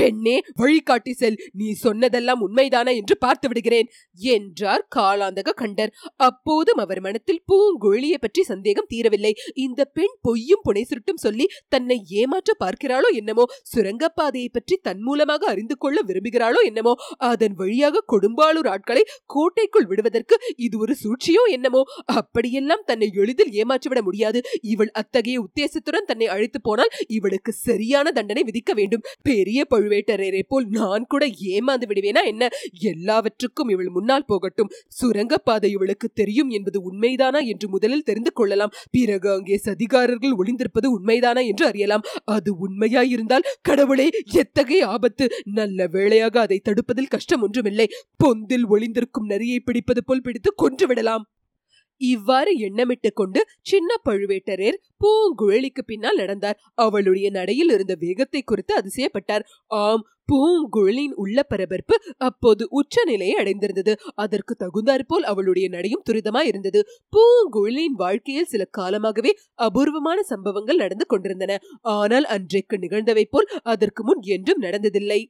பெண்ணே 0.00 0.36
வழிகாட்டி 0.60 1.12
செல். 1.20 1.38
நீ 1.60 1.68
சொன்னதெல்லாம் 1.84 2.42
உண்மைதானா 2.46 2.92
என்று 3.00 3.14
பார்த்து 3.24 3.46
விடுகிறேன் 3.50 3.88
என்றார் 4.34 4.84
காலாந்தக 4.96 5.54
கண்டர். 5.60 5.92
அப்போதும் 6.28 6.80
அவர் 6.84 7.00
மனத்தில் 7.06 7.42
பூங்குழலியை 7.50 8.18
பற்றி 8.22 8.42
சந்தேகம் 8.50 8.88
தீரவில்லை. 8.92 9.32
இந்த 9.64 9.80
பெண் 9.96 10.14
பொய்யும் 10.26 10.64
புனை 10.66 10.84
சுருட்டும் 10.90 11.22
சொல்லி 11.24 11.46
தன்னை 11.74 11.98
ஏமாற்ற 12.20 12.50
பார்க்கிறாளோ 12.62 13.08
என்னமோ 13.20 13.44
சுரங்கப்பாதையை 13.72 14.50
பற்றி 14.50 14.76
தன் 14.88 15.02
மூலமாக 15.06 15.48
அறிந்து 15.52 15.76
கொள்ள 15.76 15.98
விரும்புகிறாளோ 16.08 16.62
என்னமோ 16.70 16.94
அதன் 17.30 17.56
வழியாக 17.60 18.04
கொடும்பாளூர் 18.12 18.70
ஆட்களை 18.74 19.02
கோட்டைக்குள் 19.34 19.88
விடுவதற்கு 19.90 20.36
இது 20.66 20.76
ஒரு 20.84 20.94
சூழ்ச்சியோ 21.02 21.44
என்னமோ 21.56 21.82
அப்படியெல்லாம் 22.20 22.86
தன்னை 22.90 23.08
எளிதில் 23.22 23.52
ஏமாற்றிவிட 23.60 24.02
முடியாது. 24.08 24.38
இவள் 24.72 24.92
அத்தகைய 25.00 25.38
உத்தேசத்துடன் 25.46 26.08
தன்னை 26.10 26.28
அழைத்து 26.34 26.60
போனால் 26.60 26.94
இவளுக்கு 27.18 27.52
சரியான 27.66 28.06
தண்டனை 28.18 28.44
விதிக்க 28.48 28.72
வேண்டும். 28.80 29.06
பெரிய 29.30 29.58
பழுவேட்டரையரை 29.90 30.42
போல் 30.48 30.66
நான் 30.68 31.06
கூட 31.06 31.26
ஏமாந்து 31.26 31.86
விடுவேனா 31.88 32.24
என்ன? 32.24 32.48
எல்லாவற்றுக்கும் 32.80 33.68
இவள் 33.68 33.88
முன்னால் 33.88 34.24
போகட்டும். 34.24 34.70
சுரங்கப்பாதை 34.88 35.70
இவளுக்கு 35.70 36.08
தெரியும் 36.14 36.50
என்பது 36.50 36.92
உண்மைதானா 36.92 37.46
என்று 37.46 37.68
முதலில் 37.68 38.02
தெரிந்து 38.02 38.32
கொள்ளலாம். 38.32 38.70
பிறகு 38.90 39.30
அங்கே 39.30 39.60
சதிகாரர்கள் 39.64 40.36
ஒளிந்திருப்பது 40.36 40.88
உண்மைதானா 40.98 41.46
என்று 41.46 41.66
அறியலாம். 41.66 42.02
அது 42.24 42.54
உண்மையாயிருந்தால் 42.68 43.48
கடவுளே 43.62 44.10
எத்தகைய 44.24 44.86
ஆபத்து? 44.86 45.28
நல்ல 45.44 45.86
வேளையாக 45.86 46.40
அதை 46.40 46.60
தடுப்பதில் 46.68 47.08
கஷ்டம் 47.08 47.42
ஒன்றுமில்லை. 47.42 47.88
பொந்தில் 48.24 48.66
ஒளிந்திருக்கும் 48.68 49.26
நரியை 49.26 49.60
பிடிப்பது 49.60 50.04
போல் 50.04 50.22
பிடித்து 50.22 50.52
கொன்று 50.54 50.86
விடலாம். 50.86 51.26
இவ்வாறு 52.00 52.52
எண்ணமிட்டுக் 52.58 53.18
கொண்டு 53.20 53.40
சின்ன 53.62 53.90
பழுவேட்டரையர் 54.08 54.78
பூங்குழலிக்கு 55.00 55.82
பின்னால் 55.86 56.16
நடந்தார். 56.16 56.60
அவளுடைய 56.74 57.28
நடையில் 57.30 57.70
இருந்த 57.70 57.94
வேகத்தை 57.98 58.42
குறித்து 58.42 58.74
அதிசயப்பட்டார். 58.76 59.44
ஆம் 59.80 60.04
பூங்குழலின் 60.28 61.14
உள்ள 61.14 61.38
பரபரப்பு 61.42 61.94
அப்போது 62.18 62.62
உச்ச 62.70 63.04
நிலையை 63.04 63.34
அடைந்திருந்தது. 63.34 63.92
அதற்கு 64.14 64.54
தகுந்தாற்போல் 64.54 65.22
அவளுடைய 65.22 65.68
நடையும் 65.68 66.04
துரிதமாய் 66.10 66.48
இருந்தது. 66.48 66.80
பூங்குழலின் 67.12 67.96
வாழ்க்கையில் 67.96 68.44
சில 68.44 68.64
காலமாகவே 68.70 69.32
அபூர்வமான 69.58 70.18
சம்பவங்கள் 70.22 70.76
நடந்து 70.76 71.06
கொண்டிருந்தன. 71.06 71.58
ஆனால் 71.96 72.28
அன்றைக்கு 72.28 72.78
நிகழ்ந்தவை 72.78 73.24
போல் 73.30 73.50
அதற்கு 73.64 74.04
முன் 74.04 74.22
என்றும் 74.28 74.62
நடந்ததில்லை. 74.62 75.20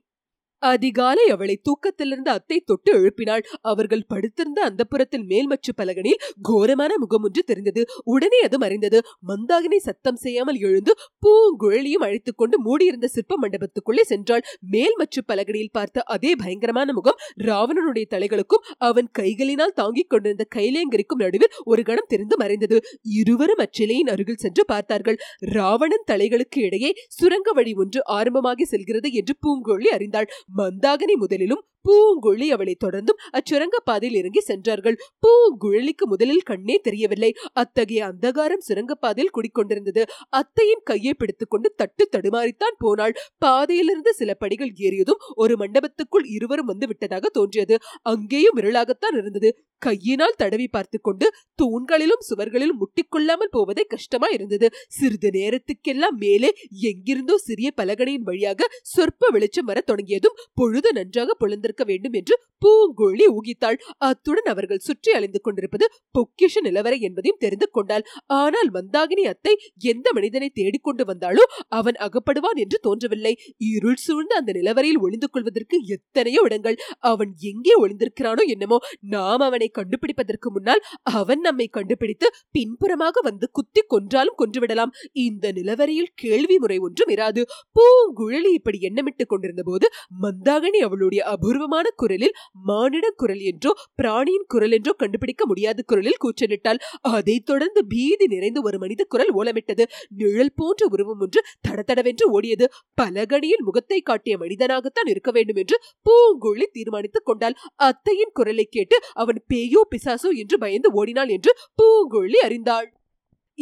அதிகாலை 0.60 1.24
அவளை 1.28 1.60
தூக்கத்திலிருந்து 1.62 2.30
அத்தை 2.30 2.58
தொட்டு 2.60 2.92
எழுப்பினாள். 2.92 3.44
அவர்கள் 3.60 4.04
படுத்திருந்த 4.08 4.62
அந்த 4.62 4.84
புறத்தில் 4.84 5.24
மேல்மச்சு 5.24 5.72
பலகனில் 5.76 6.20
கோரமான 6.42 6.92
முகம் 6.98 7.22
ஒன்று 7.22 7.42
தெரிந்தது. 7.42 7.84
உடனே 8.04 8.40
அது 8.40 8.58
மறைந்தது. 8.58 9.00
மந்தாகினி 9.28 9.76
சத்தம் 9.76 10.16
செய்யாமல் 10.16 10.58
எழுந்து 10.58 10.94
பூங்குழலியும் 11.26 12.04
அழைத்துக் 12.04 12.36
கொண்டு 12.36 12.60
மூடியிருந்த 12.60 13.06
சிற்ப 13.06 13.38
மண்டபத்துக்குள்ளே 13.42 14.04
சென்றாள். 14.08 14.44
மேல்மச்சு 14.72 15.20
பலகனியில் 15.28 15.72
பார்த்த 15.72 16.02
அதே 16.02 16.34
பயங்கரமான 16.34 16.92
முகம் 16.92 17.18
ராவணனுடைய 17.36 18.06
தலைகளுக்கும் 18.10 18.64
அவன் 18.78 19.10
கைகளினால் 19.18 19.74
தாங்கிக் 19.74 20.10
கொண்டிருந்த 20.10 20.46
கைலேங்கரிக்கும் 20.54 21.22
நடுவில் 21.24 21.54
ஒரு 21.64 21.82
கணம் 21.82 22.08
தெரிந்து 22.08 22.36
மறைந்தது. 22.36 22.78
இருவரும் 23.02 23.58
அச்சிலையின் 23.58 24.10
அருகில் 24.10 24.36
சென்று 24.36 24.64
பார்த்தார்கள். 24.64 25.18
ராவணன் 25.38 26.06
தலைகளுக்கு 26.10 26.58
இடையே 26.58 26.94
சுரங்க 27.08 27.52
வழி 27.52 27.72
ஒன்று 27.74 28.00
ஆரம்பமாகி 28.04 28.64
செல்கிறது 28.64 29.12
என்று 29.12 29.34
பூங்குழலி 29.46 29.90
அறிந்தாள். 29.92 30.30
மந்தாகினி 30.56 31.14
முதலிலும் 31.20 31.62
பூங்குழலி 31.84 32.46
அவளை 32.48 32.74
தொடர்ந்தும் 32.84 33.20
அச்சுரங்க 33.32 33.76
பாதையில் 33.84 34.18
இறங்கி 34.18 34.40
சென்றார்கள். 34.40 34.96
பூங்குழலிக்கு 35.22 36.04
முதலில் 36.06 36.42
கண்ணே 36.42 36.76
தெரியவில்லை. 36.82 37.30
அத்தகைய 37.52 38.00
அந்தகாரம் 38.06 38.64
சுரங்கப்பாதையில் 38.68 39.34
குடிக்கொண்டிருந்தது. 39.36 40.04
அத்தையின் 40.30 40.84
கையை 40.84 41.14
பிடித்துக்கொண்டு 41.14 41.70
தட்டு 41.76 42.06
தடுமாறித்தான் 42.16 42.76
போனாள். 42.78 43.16
பாதையிலிருந்து 43.38 44.12
சில 44.12 44.34
படிகள் 44.34 44.72
ஏறியதும் 44.78 45.22
ஒரு 45.34 45.56
மண்டபத்துக்குள் 45.56 46.26
இருவரும் 46.26 46.66
வந்து 46.66 46.86
விட்டதாக 46.86 47.28
தோன்றியது. 47.28 47.76
அங்கேயும் 48.02 48.58
இருளாகத்தான் 48.58 49.16
இருந்தது. 49.16 49.50
கையினால் 49.82 50.36
தடவி 50.36 50.66
பார்த்து 50.68 50.98
கொண்டு 51.00 51.26
தூண்களிலும் 51.62 52.24
சுவர்களிலும் 52.28 52.80
முட்டிக்கொள்ளாமல் 52.80 53.50
போவதே 53.50 53.84
கஷ்டமா 53.84 54.28
இருந்தது. 54.28 54.66
சிறிது 54.88 55.30
நேரத்துக்கெல்லாம் 55.30 56.16
மேலே 56.18 56.50
எங்கிருந்தோ 56.82 57.36
சிறிய 57.38 57.68
பலகனையின் 57.76 58.22
வழியாக 58.22 58.68
சொற்ப 58.82 59.30
வெளிச்சம் 59.30 59.64
வர 59.64 59.78
தொடங்கியதும் 59.80 60.38
பொழுது 60.54 60.92
நன்றாக 60.92 61.36
வந்திருக்க 61.70 61.84
வேண்டும் 61.90 62.16
என்று 62.20 62.34
பூங்கோழி 62.62 63.26
ஊகித்தாள். 63.36 63.78
அத்துடன் 64.06 64.48
அவர்கள் 64.52 64.82
சுற்றி 64.86 65.10
அலைந்து 65.16 65.40
கொண்டிருப்பது 65.40 65.84
பொக்கிஷ 66.16 66.54
நிலவரை 66.66 66.98
என்பதையும் 67.06 67.40
தெரிந்து 67.44 67.66
கொண்டாள். 67.76 68.04
ஆனால் 68.40 68.68
மந்தாகினி 68.76 69.24
அத்தை 69.32 69.54
எந்த 69.92 70.06
மனிதனை 70.16 70.48
தேடிக்கொண்டு 70.58 71.04
வந்தாலோ 71.10 71.44
அவன் 71.78 71.96
அகப்படுவான் 72.06 72.58
என்று 72.64 72.78
தோன்றவில்லை. 72.86 73.32
இருள் 73.70 74.00
சூழ்ந்த 74.04 74.34
அந்த 74.40 74.50
நிலவரையில் 74.58 75.00
ஒளிந்து 75.04 75.28
கொள்வதற்கு 75.34 75.78
எத்தனையோ 75.96 76.42
இடங்கள். 76.48 76.76
அவன் 77.12 77.32
எங்கே 77.50 77.74
ஒளிந்திருக்கிறானோ 77.82 78.44
என்னமோ 78.54 78.78
நாம் 79.14 79.44
அவனை 79.48 79.68
கண்டுபிடிப்பதற்கு 79.78 80.48
முன்னால் 80.56 80.84
அவன் 81.18 81.42
நம்மை 81.48 81.68
கண்டுபிடித்து 81.78 82.26
பின்புறமாக 82.56 83.22
வந்து 83.28 83.48
குத்தி 83.58 83.82
கொன்றாலும் 83.94 84.38
கொன்றுவிடலாம். 84.42 84.94
இந்த 85.26 85.46
நிலவரையில் 85.58 86.12
கேள்வி 86.24 86.58
முறை 86.64 86.78
ஒன்றும் 86.86 87.12
இராது. 87.16 87.42
பூங்குழலி 87.76 88.52
இப்படி 88.58 88.78
எண்ணமிட்டுக் 88.88 89.32
கொண்டிருந்த 89.32 89.62
போது 89.62 89.86
மந்தாகினி 90.24 90.80
அவளுடைய 90.86 91.20
அபூர்வ 91.32 91.59
அபூர்வமான 91.60 91.88
குரலில் 91.96 92.34
மானிட 92.66 93.06
குரல் 93.16 93.40
என்றோ 93.50 93.70
பிராணியின் 93.98 94.46
குரல் 94.48 94.74
என்றோ 94.76 94.92
கண்டுபிடிக்க 94.92 95.42
முடியாத 95.46 95.82
குரலில் 95.82 96.20
கூச்சலிட்டாள். 96.22 96.78
அதைத் 97.10 97.46
தொடர்ந்து 97.46 97.80
பீதி 97.86 98.26
நிறைந்த 98.26 98.58
ஒரு 98.64 98.78
மனித 98.78 99.04
குரல் 99.04 99.32
ஓலமிட்டது. 99.34 99.84
நிழல் 100.20 100.54
போன்ற 100.54 100.88
உருவம் 100.90 101.22
ஒன்று 101.26 101.40
தடதடவென்று 101.68 102.28
ஓடியது. 102.36 102.68
பலகணியில் 103.00 103.66
முகத்தை 103.68 103.98
காட்டிய 104.02 104.36
மனிதனாகத்தான் 104.38 105.10
இருக்க 105.12 105.30
வேண்டும் 105.30 105.60
என்று 105.62 105.78
பூங்குழி 106.06 106.68
தீர்மானித்துக் 106.72 107.28
கொண்டாள். 107.30 107.58
அத்தையின் 107.88 108.34
குரலை 108.34 108.66
கேட்டு 108.68 108.98
அவன் 109.14 109.42
பேயோ 109.52 109.82
பிசாசோ 109.92 110.32
என்று 110.36 110.58
பயந்து 110.58 110.90
ஓடினாள் 110.92 111.32
என்று 111.36 111.54
பூங்குழி 111.78 112.40
அறிந்தாள். 112.46 112.88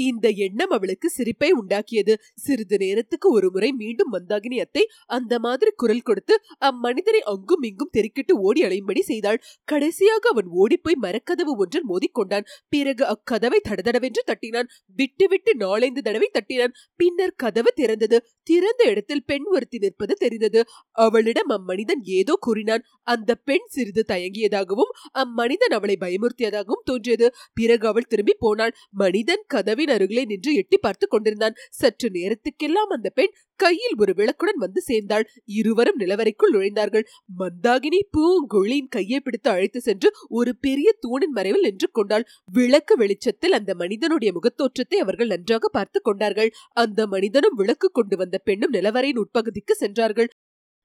இந்த 0.07 0.27
எண்ணம் 0.47 0.71
அவளுக்கு 0.71 1.09
சிரிப்பை 1.11 1.51
உண்டாக்கியது. 1.53 2.15
சிறிது 2.35 2.77
நேரத்துக்கு 2.79 3.29
ஒரு 3.31 3.49
முறை 3.51 3.71
மீண்டும் 3.73 4.13
மந்தாகினி 4.13 4.59
அத்தை 4.61 4.85
அந்த 5.07 5.35
மாதிரி 5.39 5.71
குரல் 5.77 6.03
கொடுத்து 6.03 6.35
அம்மனிதனை 6.61 7.21
அங்கும் 7.33 7.63
இங்கும் 7.63 7.93
தெருக்கிட்டு 7.97 8.35
ஓடி 8.47 8.61
அலையும்படி 8.63 9.01
செய்தாள். 9.01 9.41
கடைசியாக 9.65 10.29
அவன் 10.29 10.49
ஓடிப்போய் 10.53 10.99
மரக்கதவு 11.03 11.55
ஒன்றில் 11.57 11.89
மோதிக்கொண்டான். 11.89 12.47
பிறகு 12.69 13.05
அக்கதவை 13.05 13.61
தடதடவென்று 13.69 14.23
தட்டினான். 14.27 14.69
விட்டு 14.97 15.27
விட்டு 15.29 15.53
தடவை 16.03 16.29
தட்டினான். 16.33 16.75
பின்னர் 16.97 17.35
கதவு 17.37 17.71
திறந்தது. 17.77 18.19
திறந்த 18.43 18.83
இடத்தில் 18.85 19.25
பெண் 19.25 19.47
ஒருத்தி 19.47 19.79
நிற்பது 19.79 20.15
தெரிந்தது. 20.15 20.61
அவளிடம் 20.99 21.49
அம்மனிதன் 21.49 22.03
ஏதோ 22.19 22.35
கூறினான். 22.41 22.85
அந்த 23.03 23.31
பெண் 23.49 23.69
சிறிது 23.69 24.05
தயங்கியதாகவும் 24.09 24.93
அம்மனிதன் 25.25 25.71
அவளை 25.71 25.97
பயமுறுத்தியதாகவும் 26.01 26.85
தோன்றியது. 26.85 27.27
பிறகு 27.55 27.87
அவள் 27.89 28.09
திரும்பி 28.09 28.37
போனாள். 28.39 28.75
மனிதன் 28.91 29.45
கதவின் 29.47 29.88
வீட்டின் 29.89 29.97
அருகிலே 29.97 30.23
நின்று 30.31 30.51
எட்டி 30.61 30.77
பார்த்து 30.79 31.07
கொண்டிருந்தான். 31.09 31.59
சற்று 31.81 32.09
நேரத்துக்கெல்லாம் 32.17 32.91
அந்த 32.97 33.09
பெண் 33.11 33.33
கையில் 33.61 33.97
ஒரு 33.99 34.13
விளக்குடன் 34.19 34.61
வந்து 34.65 34.81
சேர்ந்தாள். 34.81 35.25
இருவரும் 35.59 36.01
நிலவரைக்குள் 36.01 36.53
நுழைந்தார்கள். 36.55 37.05
மந்தாகினி 37.41 38.01
பூங்குழியின் 38.17 38.93
கையை 38.97 39.21
பிடித்து 39.21 39.51
அழைத்து 39.51 39.81
சென்று 39.81 40.11
ஒரு 40.39 40.53
பெரிய 40.57 40.89
தூணின் 41.01 41.35
மறைவில் 41.39 41.67
நின்று 41.69 41.89
கொண்டாள். 41.91 42.27
விளக்கு 42.53 42.97
வெளிச்சத்தில் 42.97 43.57
அந்த 43.59 43.75
மனிதனுடைய 43.75 44.33
முகத்தோற்றத்தை 44.39 45.01
அவர்கள் 45.05 45.33
நன்றாக 45.35 45.69
பார்த்து 45.69 46.01
கொண்டார்கள். 46.01 46.53
அந்த 46.85 47.01
மனிதனும் 47.07 47.59
விளக்கு 47.63 47.91
கொண்டு 47.91 48.17
வந்த 48.17 48.39
பெண்ணும் 48.39 48.77
நிலவரையின் 48.77 49.23
உட்பகுதிக்கு 49.25 49.77
சென்றார்கள். 49.85 50.31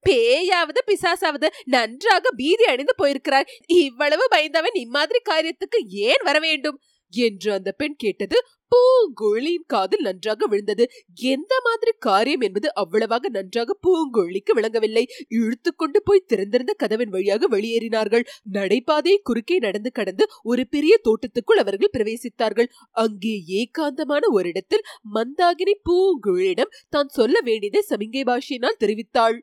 பேயாவது 0.05 0.79
பிசாசாவது 0.87 1.47
நன்றாக 1.65 2.31
பீதி 2.35 2.65
அணிந்து 2.65 2.93
போயிருக்கிறார். 2.95 3.45
இவ்வளவு 3.81 4.25
பயந்தவன் 4.29 4.77
இம்மாதிரி 4.85 5.19
காரியத்துக்கு 5.29 5.79
ஏன் 6.07 6.23
வர 6.23 6.37
வேண்டும்? 6.39 6.77
என்று 7.13 7.51
அந்த 7.51 7.71
பெண் 7.71 7.95
கேட்டது 7.95 8.37
பூங்குழலியின் 8.71 9.67
காதில் 9.67 10.01
நன்றாக 10.01 10.45
விழுந்தது. 10.47 10.89
எந்த 11.13 11.53
மாதிரி 11.63 11.91
காரியம் 11.99 12.41
என்பது 12.41 12.73
அவ்வளவாக 12.73 13.29
நன்றாக 13.29 13.77
பூங்குழலிக்கு 13.87 14.51
விளங்கவில்லை. 14.53 15.03
இழுத்து 15.27 15.75
கொண்டு 15.75 16.03
போய் 16.03 16.25
திறந்திருந்த 16.27 16.73
கதவின் 16.73 17.09
வழியாக 17.09 17.47
வெளியேறினார்கள். 17.47 18.25
நடைபாதையை 18.53 19.19
குறுக்கே 19.23 19.57
நடந்து 19.57 19.91
கடந்து 19.91 20.25
ஒரு 20.43 20.67
பெரிய 20.67 20.99
தோட்டத்துக்குள் 21.03 21.57
அவர்கள் 21.57 21.93
பிரவேசித்தார்கள். 21.97 22.71
அங்கே 22.91 23.35
ஏகாந்தமான 23.61 24.23
ஒரு 24.31 24.49
இடத்தில் 24.49 24.87
மந்தாகினி 25.13 25.75
பூங்குழலிடம் 25.89 26.75
தான் 26.89 27.07
சொல்ல 27.07 27.35
வேண்டியதை 27.41 27.83
சமிங்கை 27.89 28.23
பாஷையினால் 28.23 28.79
தெரிவித்தாள். 28.79 29.37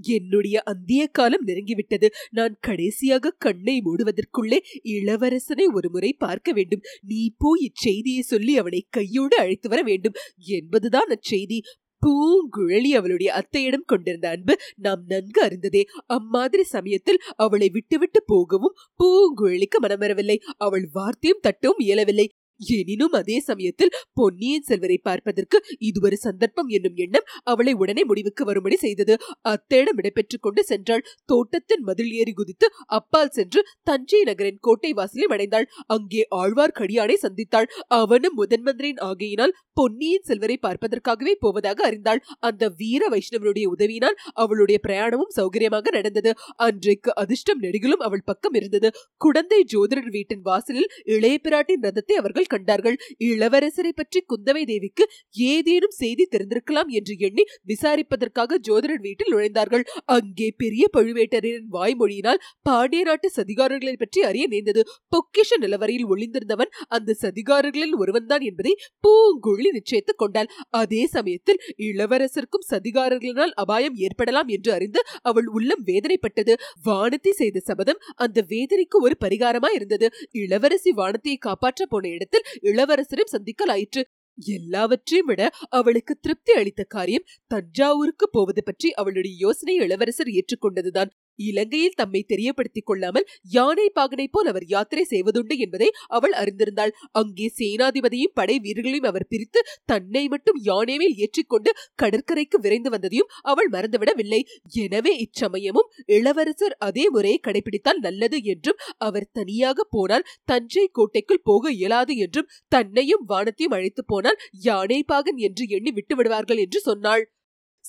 என்னுடைய 0.00 0.60
அந்திய 0.60 1.06
காலம் 1.06 1.46
நெருங்கிவிட்டது. 1.46 2.08
நான் 2.30 2.56
கடைசியாக 2.60 3.34
கண்ணை 3.38 3.82
மூடுவதற்குள்ளே 3.84 4.58
இளவரசனை 4.84 5.72
ஒருமுறை 5.72 6.12
பார்க்க 6.12 6.52
வேண்டும். 6.52 6.80
நீ 7.00 7.34
போய் 7.38 7.72
இச்செய்தியை 7.72 8.20
சொல்லி 8.20 8.58
அவனை 8.58 8.86
கையோடு 8.90 9.36
அழைத்து 9.36 9.68
வர 9.68 9.82
வேண்டும். 9.82 10.12
என்பதுதான் 10.36 11.08
அச்செய்தி. 11.08 11.60
பூங்குழலி 12.06 12.88
அவளுடைய 12.88 13.32
அத்தையிடம் 13.32 13.84
கொண்டிருந்த 13.84 14.28
அன்பு 14.28 14.56
நாம் 14.76 15.04
நன்கு 15.06 15.42
அறிந்ததே. 15.42 15.82
அம்மாதிரி 16.06 16.62
சமயத்தில் 16.62 17.18
அவளை 17.36 17.68
விட்டுவிட்டு 17.68 18.22
போகவும் 18.26 18.74
பூங்குழலிக்கு 18.98 19.78
மனம் 19.80 19.98
வரவில்லை. 19.98 20.40
அவள் 20.56 20.88
வார்த்தையும் 20.92 21.40
தட்டவும் 21.42 21.82
இயலவில்லை. 21.82 22.28
எனினும் 22.60 23.14
அதே 23.18 23.36
சமயத்தில் 23.40 23.92
பொன்னியின் 24.18 24.66
செல்வரை 24.68 24.98
பார்ப்பதற்கு 24.98 25.58
இது 25.88 25.98
ஒரு 26.06 26.16
சந்தர்ப்பம் 26.24 26.70
என்னும் 26.76 26.96
எண்ணம் 27.04 27.26
அவளை 27.44 27.72
உடனே 27.82 28.02
முடிவுக்கு 28.04 28.42
வரும்படி 28.44 28.76
செய்தது. 28.76 29.14
அத்தேடம் 29.52 29.98
இடம்பெற்றுக் 30.00 30.44
கொண்டு 30.46 30.62
சென்றாள். 30.70 31.04
தோட்டத்தின் 31.24 31.84
மதில் 31.88 32.12
ஏறி 32.20 32.32
குதித்து 32.32 32.66
அப்பால் 32.98 33.34
சென்று 33.38 33.60
தஞ்சை 33.82 34.22
நகரின் 34.22 34.60
கோட்டை 34.60 34.92
வாசலை 34.92 35.26
அடைந்தாள் 35.28 35.68
அங்கே 35.86 36.22
ஆழ்வார்க்கடியானை 36.40 37.16
சந்தித்தாள். 37.24 37.68
அவனும் 38.00 38.36
முதன் 38.40 38.64
மந்திரின் 38.68 39.02
ஆகையினால் 39.08 39.54
பொன்னியின் 39.76 40.26
செல்வரை 40.28 40.56
பார்ப்பதற்காகவே 40.58 41.34
போவதாக 41.40 41.78
அறிந்தாள். 41.88 42.22
அந்த 42.40 42.62
வீர 42.80 43.02
வைஷ்ணவனுடைய 43.08 43.66
உதவியினால் 43.74 44.18
அவளுடைய 44.34 44.78
பிரயாணமும் 44.86 45.34
சௌகரியமாக 45.38 45.90
நடந்தது. 45.90 46.30
அன்றைக்கு 46.66 47.10
அதிர்ஷ்டம் 47.14 47.62
நெடுகிலும் 47.62 48.04
அவள் 48.06 48.26
பக்கம் 48.30 48.56
இருந்தது. 48.60 48.88
குடந்தை 49.20 49.60
ஜோதிடர் 49.74 50.12
வீட்டின் 50.16 50.44
வாசலில் 50.48 50.90
இளைய 51.14 51.36
பிராட்டின் 51.46 51.84
ரதத்தை 51.86 52.16
அவர்கள் 52.16 52.47
கண்டார்கள். 52.48 52.96
இளவரசரை 53.28 53.92
பற்றி 53.92 54.20
குந்தவை 54.32 54.62
தேவிக்கு 54.70 55.04
ஏதேனும் 55.50 55.96
செய்தி 56.00 56.24
தெரிந்திருக்கலாம் 56.34 56.90
என்று 56.98 57.14
எண்ணி 57.28 57.44
விசாரிப்பதற்காக 57.68 58.58
ஜோதிடர் 58.68 59.02
வீட்டில் 59.06 59.32
நுழைந்தார்கள். 59.34 59.84
அங்கே 60.16 60.48
பெரிய 60.62 60.84
பழுவேட்டரின் 60.96 61.66
வாய்மொழியினால் 61.72 62.42
பாண்டிய 62.62 63.02
நாட்டு 63.04 63.30
சதிகாரர்களை 63.36 63.94
பற்றி 63.96 64.20
அறிய 64.22 64.44
நேர்ந்தது. 64.46 64.82
பொக்கிஷ 65.12 65.50
நிலவரையில் 65.60 66.08
ஒளிந்திருந்தவன் 66.08 66.72
அந்த 66.96 67.16
சதிகாரர்களில் 67.22 67.96
ஒருவன்தான் 67.98 68.46
என்பதை 68.48 68.72
பூங்குழி 69.04 69.70
நிச்சயித்துக் 69.78 70.20
கொண்டாள். 70.22 70.50
அதே 70.80 71.02
சமயத்தில் 71.06 71.60
இளவரசருக்கும் 71.88 72.66
சதிகாரர்களினால் 72.70 73.54
அபாயம் 73.62 73.96
ஏற்படலாம் 74.06 74.50
என்று 74.56 74.70
அறிந்து 74.72 75.00
அவள் 75.22 75.48
உள்ளம் 75.56 75.84
வேதனைப்பட்டது. 75.88 76.54
வானத்தை 76.88 77.32
செய்த 77.32 77.58
சபதம் 77.68 78.02
அந்த 78.24 78.38
வேதனைக்கு 78.52 78.96
ஒரு 79.06 79.14
பரிகாரமா 79.24 79.70
இருந்தது 79.74 80.06
இளவரசி 80.42 80.90
வானத்தையை 80.98 81.38
காப்பாற்ற 81.40 81.86
போன 81.86 82.08
இடத்தில் 82.08 82.37
இளவரசரையும் 82.62 83.32
சந்திக்கலாயிற்று. 83.32 84.02
எல்லாவற்றையும் 84.38 85.26
விட 85.26 85.50
அவளுக்கு 85.68 86.14
திருப்தி 86.14 86.52
அளித்த 86.52 86.82
காரியம் 86.84 87.24
தஞ்சாவூருக்கு 87.46 88.30
போவது 88.30 88.62
பற்றி 88.64 88.92
அவளுடைய 88.92 89.36
யோசனை 89.36 89.74
இளவரசர் 89.74 90.28
ஏற்றுக்கொண்டதுதான். 90.28 91.10
இலங்கையில் 91.48 91.96
தம்மை 92.00 92.22
தெரியப்படுத்திக் 92.32 92.88
கொள்ளாமல் 92.88 93.26
யானை 93.56 93.86
பாகனை 93.98 94.26
போல் 94.30 94.50
அவர் 94.52 94.66
யாத்திரை 94.74 95.04
செய்வதுண்டு 95.12 95.56
என்பதை 95.64 95.88
அவள் 96.16 96.34
அறிந்திருந்தாள். 96.40 96.92
அங்கே 97.20 97.46
சேனாதிபதியும் 97.58 98.34
படை 98.38 98.56
வீரர்களையும் 98.64 99.08
அவர் 99.10 99.28
பிரித்து 99.32 99.60
தன்னை 99.92 100.24
மட்டும் 100.32 100.58
யானை 100.68 100.96
மேல் 101.02 101.16
ஏற்றிக்கொண்டு 101.24 101.70
கடற்கரைக்கு 102.02 102.58
விரைந்து 102.64 102.92
வந்ததையும் 102.94 103.30
அவள் 103.52 103.70
மறந்துவிடவில்லை. 103.74 104.40
எனவே 104.84 105.14
இச்சமயமும் 105.24 105.90
இளவரசர் 106.16 106.76
அதே 106.88 107.06
முறையை 107.14 107.38
கடைபிடித்தால் 107.40 108.02
நல்லது 108.06 108.40
என்றும் 108.52 108.80
அவர் 109.08 109.30
தனியாக 109.38 109.86
போனால் 109.96 110.28
தஞ்சை 110.50 110.86
கோட்டைக்குள் 110.98 111.44
போக 111.48 111.72
இயலாது 111.78 112.14
என்றும் 112.26 112.50
தன்னையும் 112.68 113.26
வானத்தையும் 113.32 113.76
அழைத்து 113.78 114.04
போனால் 114.04 114.40
யானை 114.68 115.00
பாகன் 115.12 115.40
என்று 115.48 115.64
எண்ணி 115.76 115.92
விட்டு 115.98 116.14
விடுவார்கள் 116.18 116.62
என்று 116.64 116.80
சொன்னாள். 116.80 117.24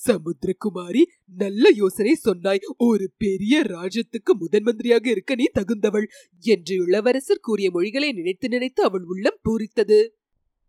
சமுத்திரகுமாரி 0.07 1.01
நல்ல 1.35 1.69
யோசனை 1.75 2.13
சொன்னாய். 2.13 2.59
ஒரு 2.77 3.11
பெரிய 3.17 3.61
ராஜ்யத்துக்கு 3.61 4.31
முதன் 4.39 4.63
மந்திரியாக 4.63 5.09
இருக்க 5.09 5.35
நீ 5.35 5.45
தகுந்தவள் 5.59 6.07
என்று 6.43 6.75
இளவரசர் 6.75 7.39
கூறிய 7.39 7.71
மொழிகளை 7.71 8.11
நினைத்து 8.11 8.49
நினைத்து 8.49 8.83
அவள் 8.83 9.03
உள்ளம் 9.03 9.39
பூரித்தது. 9.49 9.99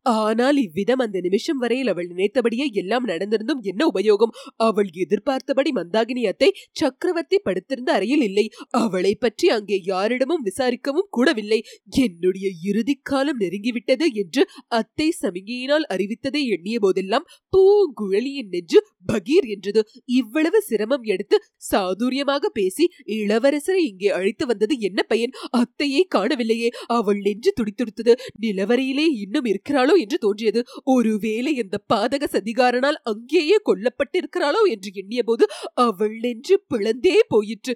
ஆனால் 0.07 0.59
இவ்விதம் 0.62 1.02
அந்த 1.04 1.19
நிமிஷம் 1.21 1.59
வரையில் 1.62 1.90
அவள் 1.92 2.09
நினைத்தபடியே 2.11 2.66
எல்லாம் 2.80 3.07
நடந்திருந்தும் 3.07 3.61
என்ன 3.62 3.83
உபயோகம்? 3.90 4.33
அவள் 4.66 4.90
எதிர்பார்த்தபடி 4.95 5.71
மந்தாகினி 5.78 6.23
அத்தை 6.26 6.49
சக்கரவர்த்தி 6.73 7.38
படுத்திருந்த 7.47 7.90
அறையில் 7.92 8.25
இல்லை. 8.28 8.47
அவளை 8.80 9.12
பற்றி 9.14 9.49
அங்கே 9.49 9.78
யாரிடமும் 9.85 10.45
விசாரிக்கவும் 10.49 11.09
கூடவில்லை. 11.11 11.61
என்னுடைய 11.99 12.49
இறுதி 12.62 12.95
காலம் 13.02 13.40
நெருங்கிவிட்டது 13.40 14.09
என்று 14.14 14.45
அத்தை 14.80 15.09
சமிகையினால் 15.21 15.87
அறிவித்ததை 15.95 16.42
எண்ணிய 16.57 16.78
போதெல்லாம் 16.78 17.28
பூங்குழலியின் 17.52 18.50
நெஞ்சு 18.54 18.80
பகீர் 19.07 19.47
என்றது. 19.47 19.83
இவ்வளவு 20.21 20.59
சிரமம் 20.61 21.04
எடுத்து 21.04 21.37
சாதுரியமாக 21.71 22.45
பேசி 22.52 22.85
இளவரசரை 23.19 23.83
இங்கே 23.85 24.11
அழைத்து 24.11 24.45
வந்தது 24.47 24.75
என்ன 24.80 25.00
பயன்? 25.04 25.37
அத்தையை 25.61 26.02
காணவில்லையே. 26.16 26.69
அவள் 26.97 27.21
நெஞ்சு 27.26 27.52
துடித்துடுத்தது. 27.61 28.12
நிலவரையிலே 28.40 29.07
இன்னும் 29.25 29.49
இருக்கிறாள் 29.52 29.89
இருக்கிறாளோ 29.90 29.94
என்று 30.04 30.18
தோன்றியது. 30.18 30.61
ஒருவேளை 30.94 31.52
இந்த 31.54 31.76
பாதக 31.92 32.25
சதிகாரனால் 32.32 32.99
அங்கேயே 33.04 33.59
கொல்லப்பட்டிருக்கிறாளோ 33.68 34.62
என்று 34.75 34.90
எண்ணியபோது 34.94 35.47
அவள் 35.87 36.18
என்று 36.25 36.56
பிளந்தே 36.70 37.16
போயிற்று. 37.28 37.75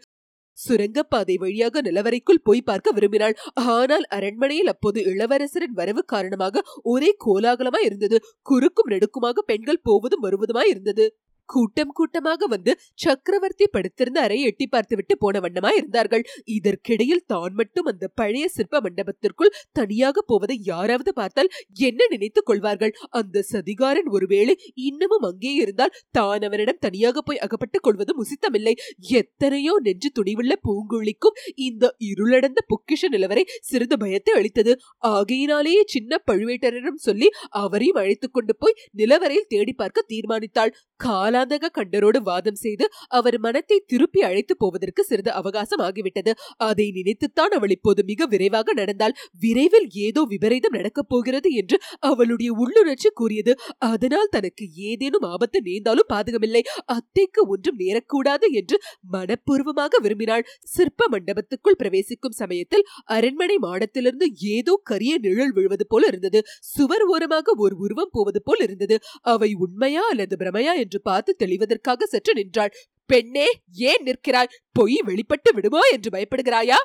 சுரங்கப்பாதை 0.58 1.34
வழியாக 1.36 1.80
நிலவரைக்குள் 1.80 2.44
போய் 2.44 2.60
பார்க்க 2.62 2.88
விரும்பினாள். 2.92 3.34
ஆனால் 3.72 4.04
அரண்மனையில் 4.16 4.70
அப்போது 4.72 4.98
இளவரசரின் 5.12 5.74
வரவு 5.74 6.02
காரணமாக 6.04 6.62
ஒரே 6.84 7.10
கோலாகலமாய் 7.24 7.86
இருந்தது. 7.88 8.18
குறுக்கும் 8.42 8.90
நெடுக்குமாக 8.92 9.42
பெண்கள் 9.46 9.82
போவதும் 9.82 10.24
வருவதுமாய் 10.26 10.70
இருந்தது. 10.70 11.06
கூட்டம் 11.48 11.92
கூட்டமாக 11.98 12.46
வந்து 12.54 12.72
சக்கரவர்த்தி 13.04 13.66
படுத்திருந்த 13.74 14.18
அறையை 14.26 14.44
எட்டி 14.50 14.66
பார்த்துவிட்டு 14.66 15.14
போன 15.24 15.40
வண்ணமா 15.44 15.70
இருந்தார்கள். 15.78 16.24
இதற்கிடையில் 16.56 17.24
தான் 17.32 17.54
மட்டும் 17.60 17.88
அந்த 17.92 18.04
பழைய 18.20 18.46
சிற்ப 18.56 18.80
மண்டபத்திற்குள் 18.86 19.52
தனியாக 19.78 20.22
போவதை 20.30 20.56
யாராவது 20.72 21.12
பார்த்தால் 21.20 21.50
என்ன 21.88 22.00
நினைத்துக் 22.14 22.48
கொள்வார்கள்? 22.48 22.92
அந்த 23.20 23.44
சதிகாரன் 23.52 24.08
ஒருவேளை 24.16 24.56
இன்னமும் 24.88 25.26
அங்கே 25.30 25.52
இருந்தால் 25.62 25.94
தான் 26.18 26.46
அவரிடம் 26.48 26.80
தனியாக 26.86 27.22
போய் 27.28 27.42
அகப்பட்டுக் 27.46 27.84
கொள்வது 27.86 28.12
முசித்தமில்லை 28.20 28.74
எத்தனையோ 29.20 29.74
நெஞ்சு 29.86 30.10
துணிவுள்ள 30.18 30.52
பூங்குழிக்கும் 30.66 31.38
இந்த 31.66 31.84
இருளடந்த 32.10 32.60
பொக்கிஷ 32.72 33.02
நிலவரை 33.14 33.44
சிறிது 33.70 33.96
பயத்தை 34.02 34.32
அளித்தது. 34.38 34.72
ஆகையினாலேயே 35.14 35.82
சின்ன 35.94 36.22
பழுவேட்டரிடம் 36.28 37.00
சொல்லி 37.06 37.28
அவரையும் 37.62 38.00
அழைத்துக் 38.02 38.34
கொண்டு 38.36 38.54
போய் 38.56 38.78
நிலவரையில் 39.00 39.50
தேடி 39.52 39.74
பார்க்க 39.74 40.10
தீர்மானித்தாள். 40.12 40.74
கால 41.00 41.33
காலாந்தக 41.34 41.70
கண்டரோடு 41.76 42.18
வாதம் 42.28 42.58
செய்து 42.62 42.84
அவர் 43.18 43.36
மனத்தை 43.44 43.76
திருப்பி 43.90 44.20
அழைத்து 44.28 44.54
போவதற்கு 44.56 45.02
சிறிது 45.08 45.30
அவகாசம் 45.40 45.82
ஆகிவிட்டது. 45.86 46.32
அதை 46.66 46.86
நினைத்துத்தான் 46.98 47.52
அவள் 47.56 47.72
இப்போது 47.76 48.00
மிக 48.10 48.26
விரைவாக 48.32 48.74
நடந்தால் 48.80 49.14
விரைவில் 49.42 49.88
ஏதோ 50.06 50.22
விபரீதம் 50.32 50.76
நடக்கப் 50.78 51.10
போகிறது 51.12 51.50
என்று 51.60 51.76
அவளுடைய 52.10 52.50
உள்ளுணர்ச்சி 52.62 53.10
கூறியது. 53.20 53.52
அதனால் 53.88 54.30
தனக்கு 54.36 54.66
ஏதேனும் 54.90 55.26
ஆபத்து 55.32 55.60
நேர்ந்தாலும் 55.68 56.10
பாதகமில்லை. 56.12 56.62
அத்தைக்கு 56.96 57.42
ஒன்றும் 57.54 57.80
நேரக்கூடாது 57.82 58.48
என்று 58.60 58.78
மனப்பூர்வமாக 59.14 60.00
விரும்பினாள். 60.06 60.46
சிற்ப 60.74 61.08
மண்டபத்துக்குள் 61.14 61.78
பிரவேசிக்கும் 61.82 62.38
சமயத்தில் 62.42 62.86
அரண்மனை 63.16 63.58
மாடத்திலிருந்து 63.66 64.28
ஏதோ 64.54 64.76
கரிய 64.92 65.14
நிழல் 65.26 65.54
விழுவது 65.58 65.86
போல 65.86 66.04
இருந்தது. 66.12 66.40
சுவர் 66.74 67.06
ஓரமாக 67.14 67.56
ஒரு 67.64 67.76
உருவம் 67.84 68.14
போவது 68.16 68.42
போல் 68.42 68.64
இருந்தது. 68.68 68.98
அவை 69.34 69.50
உண்மையா 69.66 70.04
அல்லது 70.12 70.34
பிரமையா 70.40 70.72
என்று 70.84 70.98
பார்த்து 71.02 71.23
பார்த்து 71.24 71.42
தெளிவதற்காக 71.42 72.06
சற்று 72.06 72.32
நின்றாள். 72.34 72.74
பெண்ணே 73.10 73.46
ஏன் 73.90 74.04
நிற்கிறாய்? 74.04 74.52
பொய் 74.76 74.98
வெளிப்பட்டு 75.04 75.50
விடுமோ 75.54 75.82
என்று 75.92 76.10
பயப்படுகிறாயா? 76.16 76.78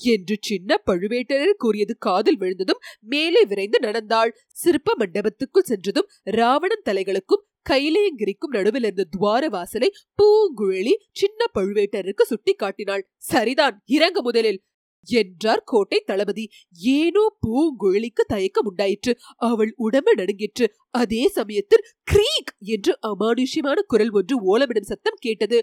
என்று 0.00 0.34
சின்ன 0.40 0.70
பழுவேட்டரர் 0.86 1.60
கூறியது 1.62 1.94
காதில் 1.98 2.38
விழுந்ததும் 2.38 2.80
மேலே 3.12 3.42
விரைந்து 3.44 3.78
நடந்தாள். 3.80 4.30
சிற்ப 4.54 4.96
மண்டபத்துக்குள் 4.98 5.68
சென்றதும் 5.70 6.10
ராவணன் 6.38 6.86
தலைகளுக்கும் 6.88 7.44
கைலேயங்கிரிக்கும் 7.70 8.54
நடுவில் 8.56 8.86
இருந்த 8.86 9.06
துவார 9.14 9.44
வாசலை 9.48 9.88
பூங்குழலி 10.18 10.94
சின்ன 11.20 11.48
பழுவேட்டருக்கு 11.54 12.24
சுட்டி 12.24 12.52
காட்டினாள் 12.54 13.06
சரிதான் 13.30 13.76
இறங்கு 13.96 14.22
முதலில். 14.22 14.60
என்றார் 15.06 15.62
கோட்டை 15.64 16.02
தளபதி. 16.06 16.48
ஏனோ 16.78 17.24
பூங்குழலிக்கு 17.46 18.24
தயக்கம் 18.26 18.64
உண்டாயிற்று. 18.64 19.18
அவள் 19.36 19.72
உடம்பு 19.76 20.14
நடுங்கிற்று. 20.14 20.68
அதே 20.90 21.28
சமயத்தில் 21.28 21.86
கிரீக் 22.02 22.52
என்று 22.58 22.98
அமானுஷ்யமான 23.02 23.78
குரல் 23.86 24.10
ஒன்று 24.10 24.58
ஓலமிடும் 24.58 24.90
சத்தம் 24.92 25.18
கேட்டது. 25.18 25.58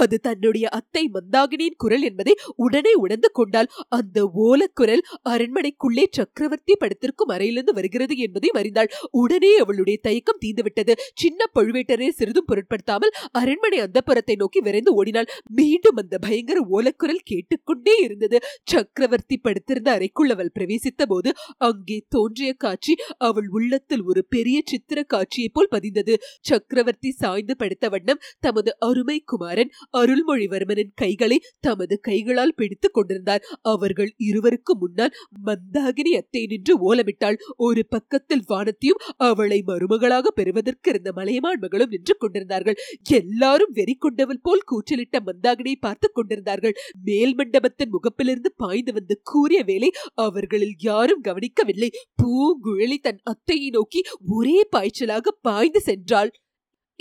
அது 0.00 0.16
தன்னுடைய 0.18 0.66
அத்தை 0.68 1.02
மந்தாகினியின் 1.14 1.78
குரல் 1.82 2.04
என்பதை 2.08 2.34
உடனே 2.56 2.92
உணர்ந்து 2.94 3.28
கொண்டால் 3.32 3.68
அந்த 3.88 4.18
ஓலக்குரல் 4.44 5.02
அரண்மனைக்குள்ளே 5.30 6.04
சக்கரவர்த்தி 6.10 6.74
படத்திற்கும் 6.74 7.32
அறையிலிருந்து 7.34 7.72
வருகிறது 7.72 8.14
என்பதை 8.16 8.50
அறிந்தாள். 8.52 8.90
உடனே 9.22 9.52
அவளுடைய 9.56 9.98
தயக்கம் 10.02 10.40
தீந்துவிட்டது. 10.44 10.92
சின்ன 11.14 11.40
பழுவேட்டரை 11.54 12.08
சிறிதும் 12.10 12.48
பொருட்படுத்தாமல் 12.50 13.14
அரண்மனை 13.32 13.78
அந்த 13.78 13.98
புறத்தை 14.00 14.36
நோக்கி 14.36 14.60
விரைந்து 14.60 14.92
ஓடினாள். 14.94 15.28
மீண்டும் 15.50 16.00
அந்த 16.02 16.14
பயங்கர 16.18 16.58
ஓலக்குரல் 16.70 17.24
கேட்டுக்கொண்டே 17.24 17.96
இருந்தது. 18.06 18.38
சக்கரவர்த்தி 18.64 19.36
படுத்திருந்த 19.38 19.90
அறைக்குள் 19.92 20.30
அவள் 20.30 20.54
பிரவேசித்த 20.58 21.02
போது 21.06 21.30
அங்கே 21.68 21.98
தோன்றிய 22.08 22.50
காட்சி 22.56 22.94
அவள் 23.28 23.48
உள்ளத்தில் 23.50 24.04
ஒரு 24.04 24.20
பெரிய 24.28 24.58
சித்திர 24.64 24.98
காட்சியை 25.04 25.48
போல் 25.48 25.72
பதிந்தது. 25.72 26.14
சக்கரவர்த்தி 26.42 27.10
சாய்ந்து 27.12 27.56
படுத்த 27.56 27.88
வண்ணம் 27.88 28.22
தமது 28.40 28.70
அருமை 28.80 29.18
குமாரன் 29.24 29.72
அருள்மொழிவர்மனின் 29.92 30.92
கைகளை 30.94 31.42
தமது 31.60 32.00
கைகளால் 32.00 32.54
பிடித்துக் 32.54 32.94
கொண்டிருந்தார். 32.94 33.42
அவர்கள் 33.62 34.14
இருவருக்கு 34.18 34.76
முன்னால் 34.78 35.12
மந்தாகினி 35.44 36.16
அத்தை 36.16 36.46
நின்று 36.46 36.94
ஓலமிட்டாள். 36.94 37.36
ஒரு 37.56 37.86
பக்கத்தில் 37.86 38.42
வானத்தையும் 38.46 38.98
அவளை 39.16 39.62
மருமகளாக 39.66 40.26
பெறுவதற்கு 40.26 40.90
இருந்த 40.90 41.12
மலையமான் 41.12 41.58
மகளும் 41.58 41.88
நின்று 41.88 42.16
கொண்டிருந்தார்கள். 42.16 42.76
எல்லாரும் 43.10 43.72
வெறி 43.72 43.94
கொண்டவள் 43.94 44.40
போல் 44.42 44.64
கூச்சலிட்ட 44.70 45.18
மந்தாகினியை 45.26 45.74
பார்த்துக் 45.80 46.14
கொண்டிருந்தார்கள். 46.14 46.74
மேல் 47.02 47.34
மண்டபத்தின் 47.34 47.90
முகப்பிலிருந்து 47.90 48.50
பாய்ந்து 48.56 48.92
வந்த 48.92 49.18
கூறிய 49.22 49.62
வேலை 49.62 49.90
அவர்களில் 50.14 50.74
யாரும் 50.78 51.20
கவனிக்கவில்லை. 51.20 51.90
பூங்குழலி 52.22 52.96
தன் 52.96 53.20
அத்தையை 53.24 53.68
நோக்கி 53.70 54.02
ஒரே 54.26 54.68
பாய்ச்சலாக 54.76 55.28
பாய்ந்து 55.42 55.82
சென்றாள். 55.86 56.28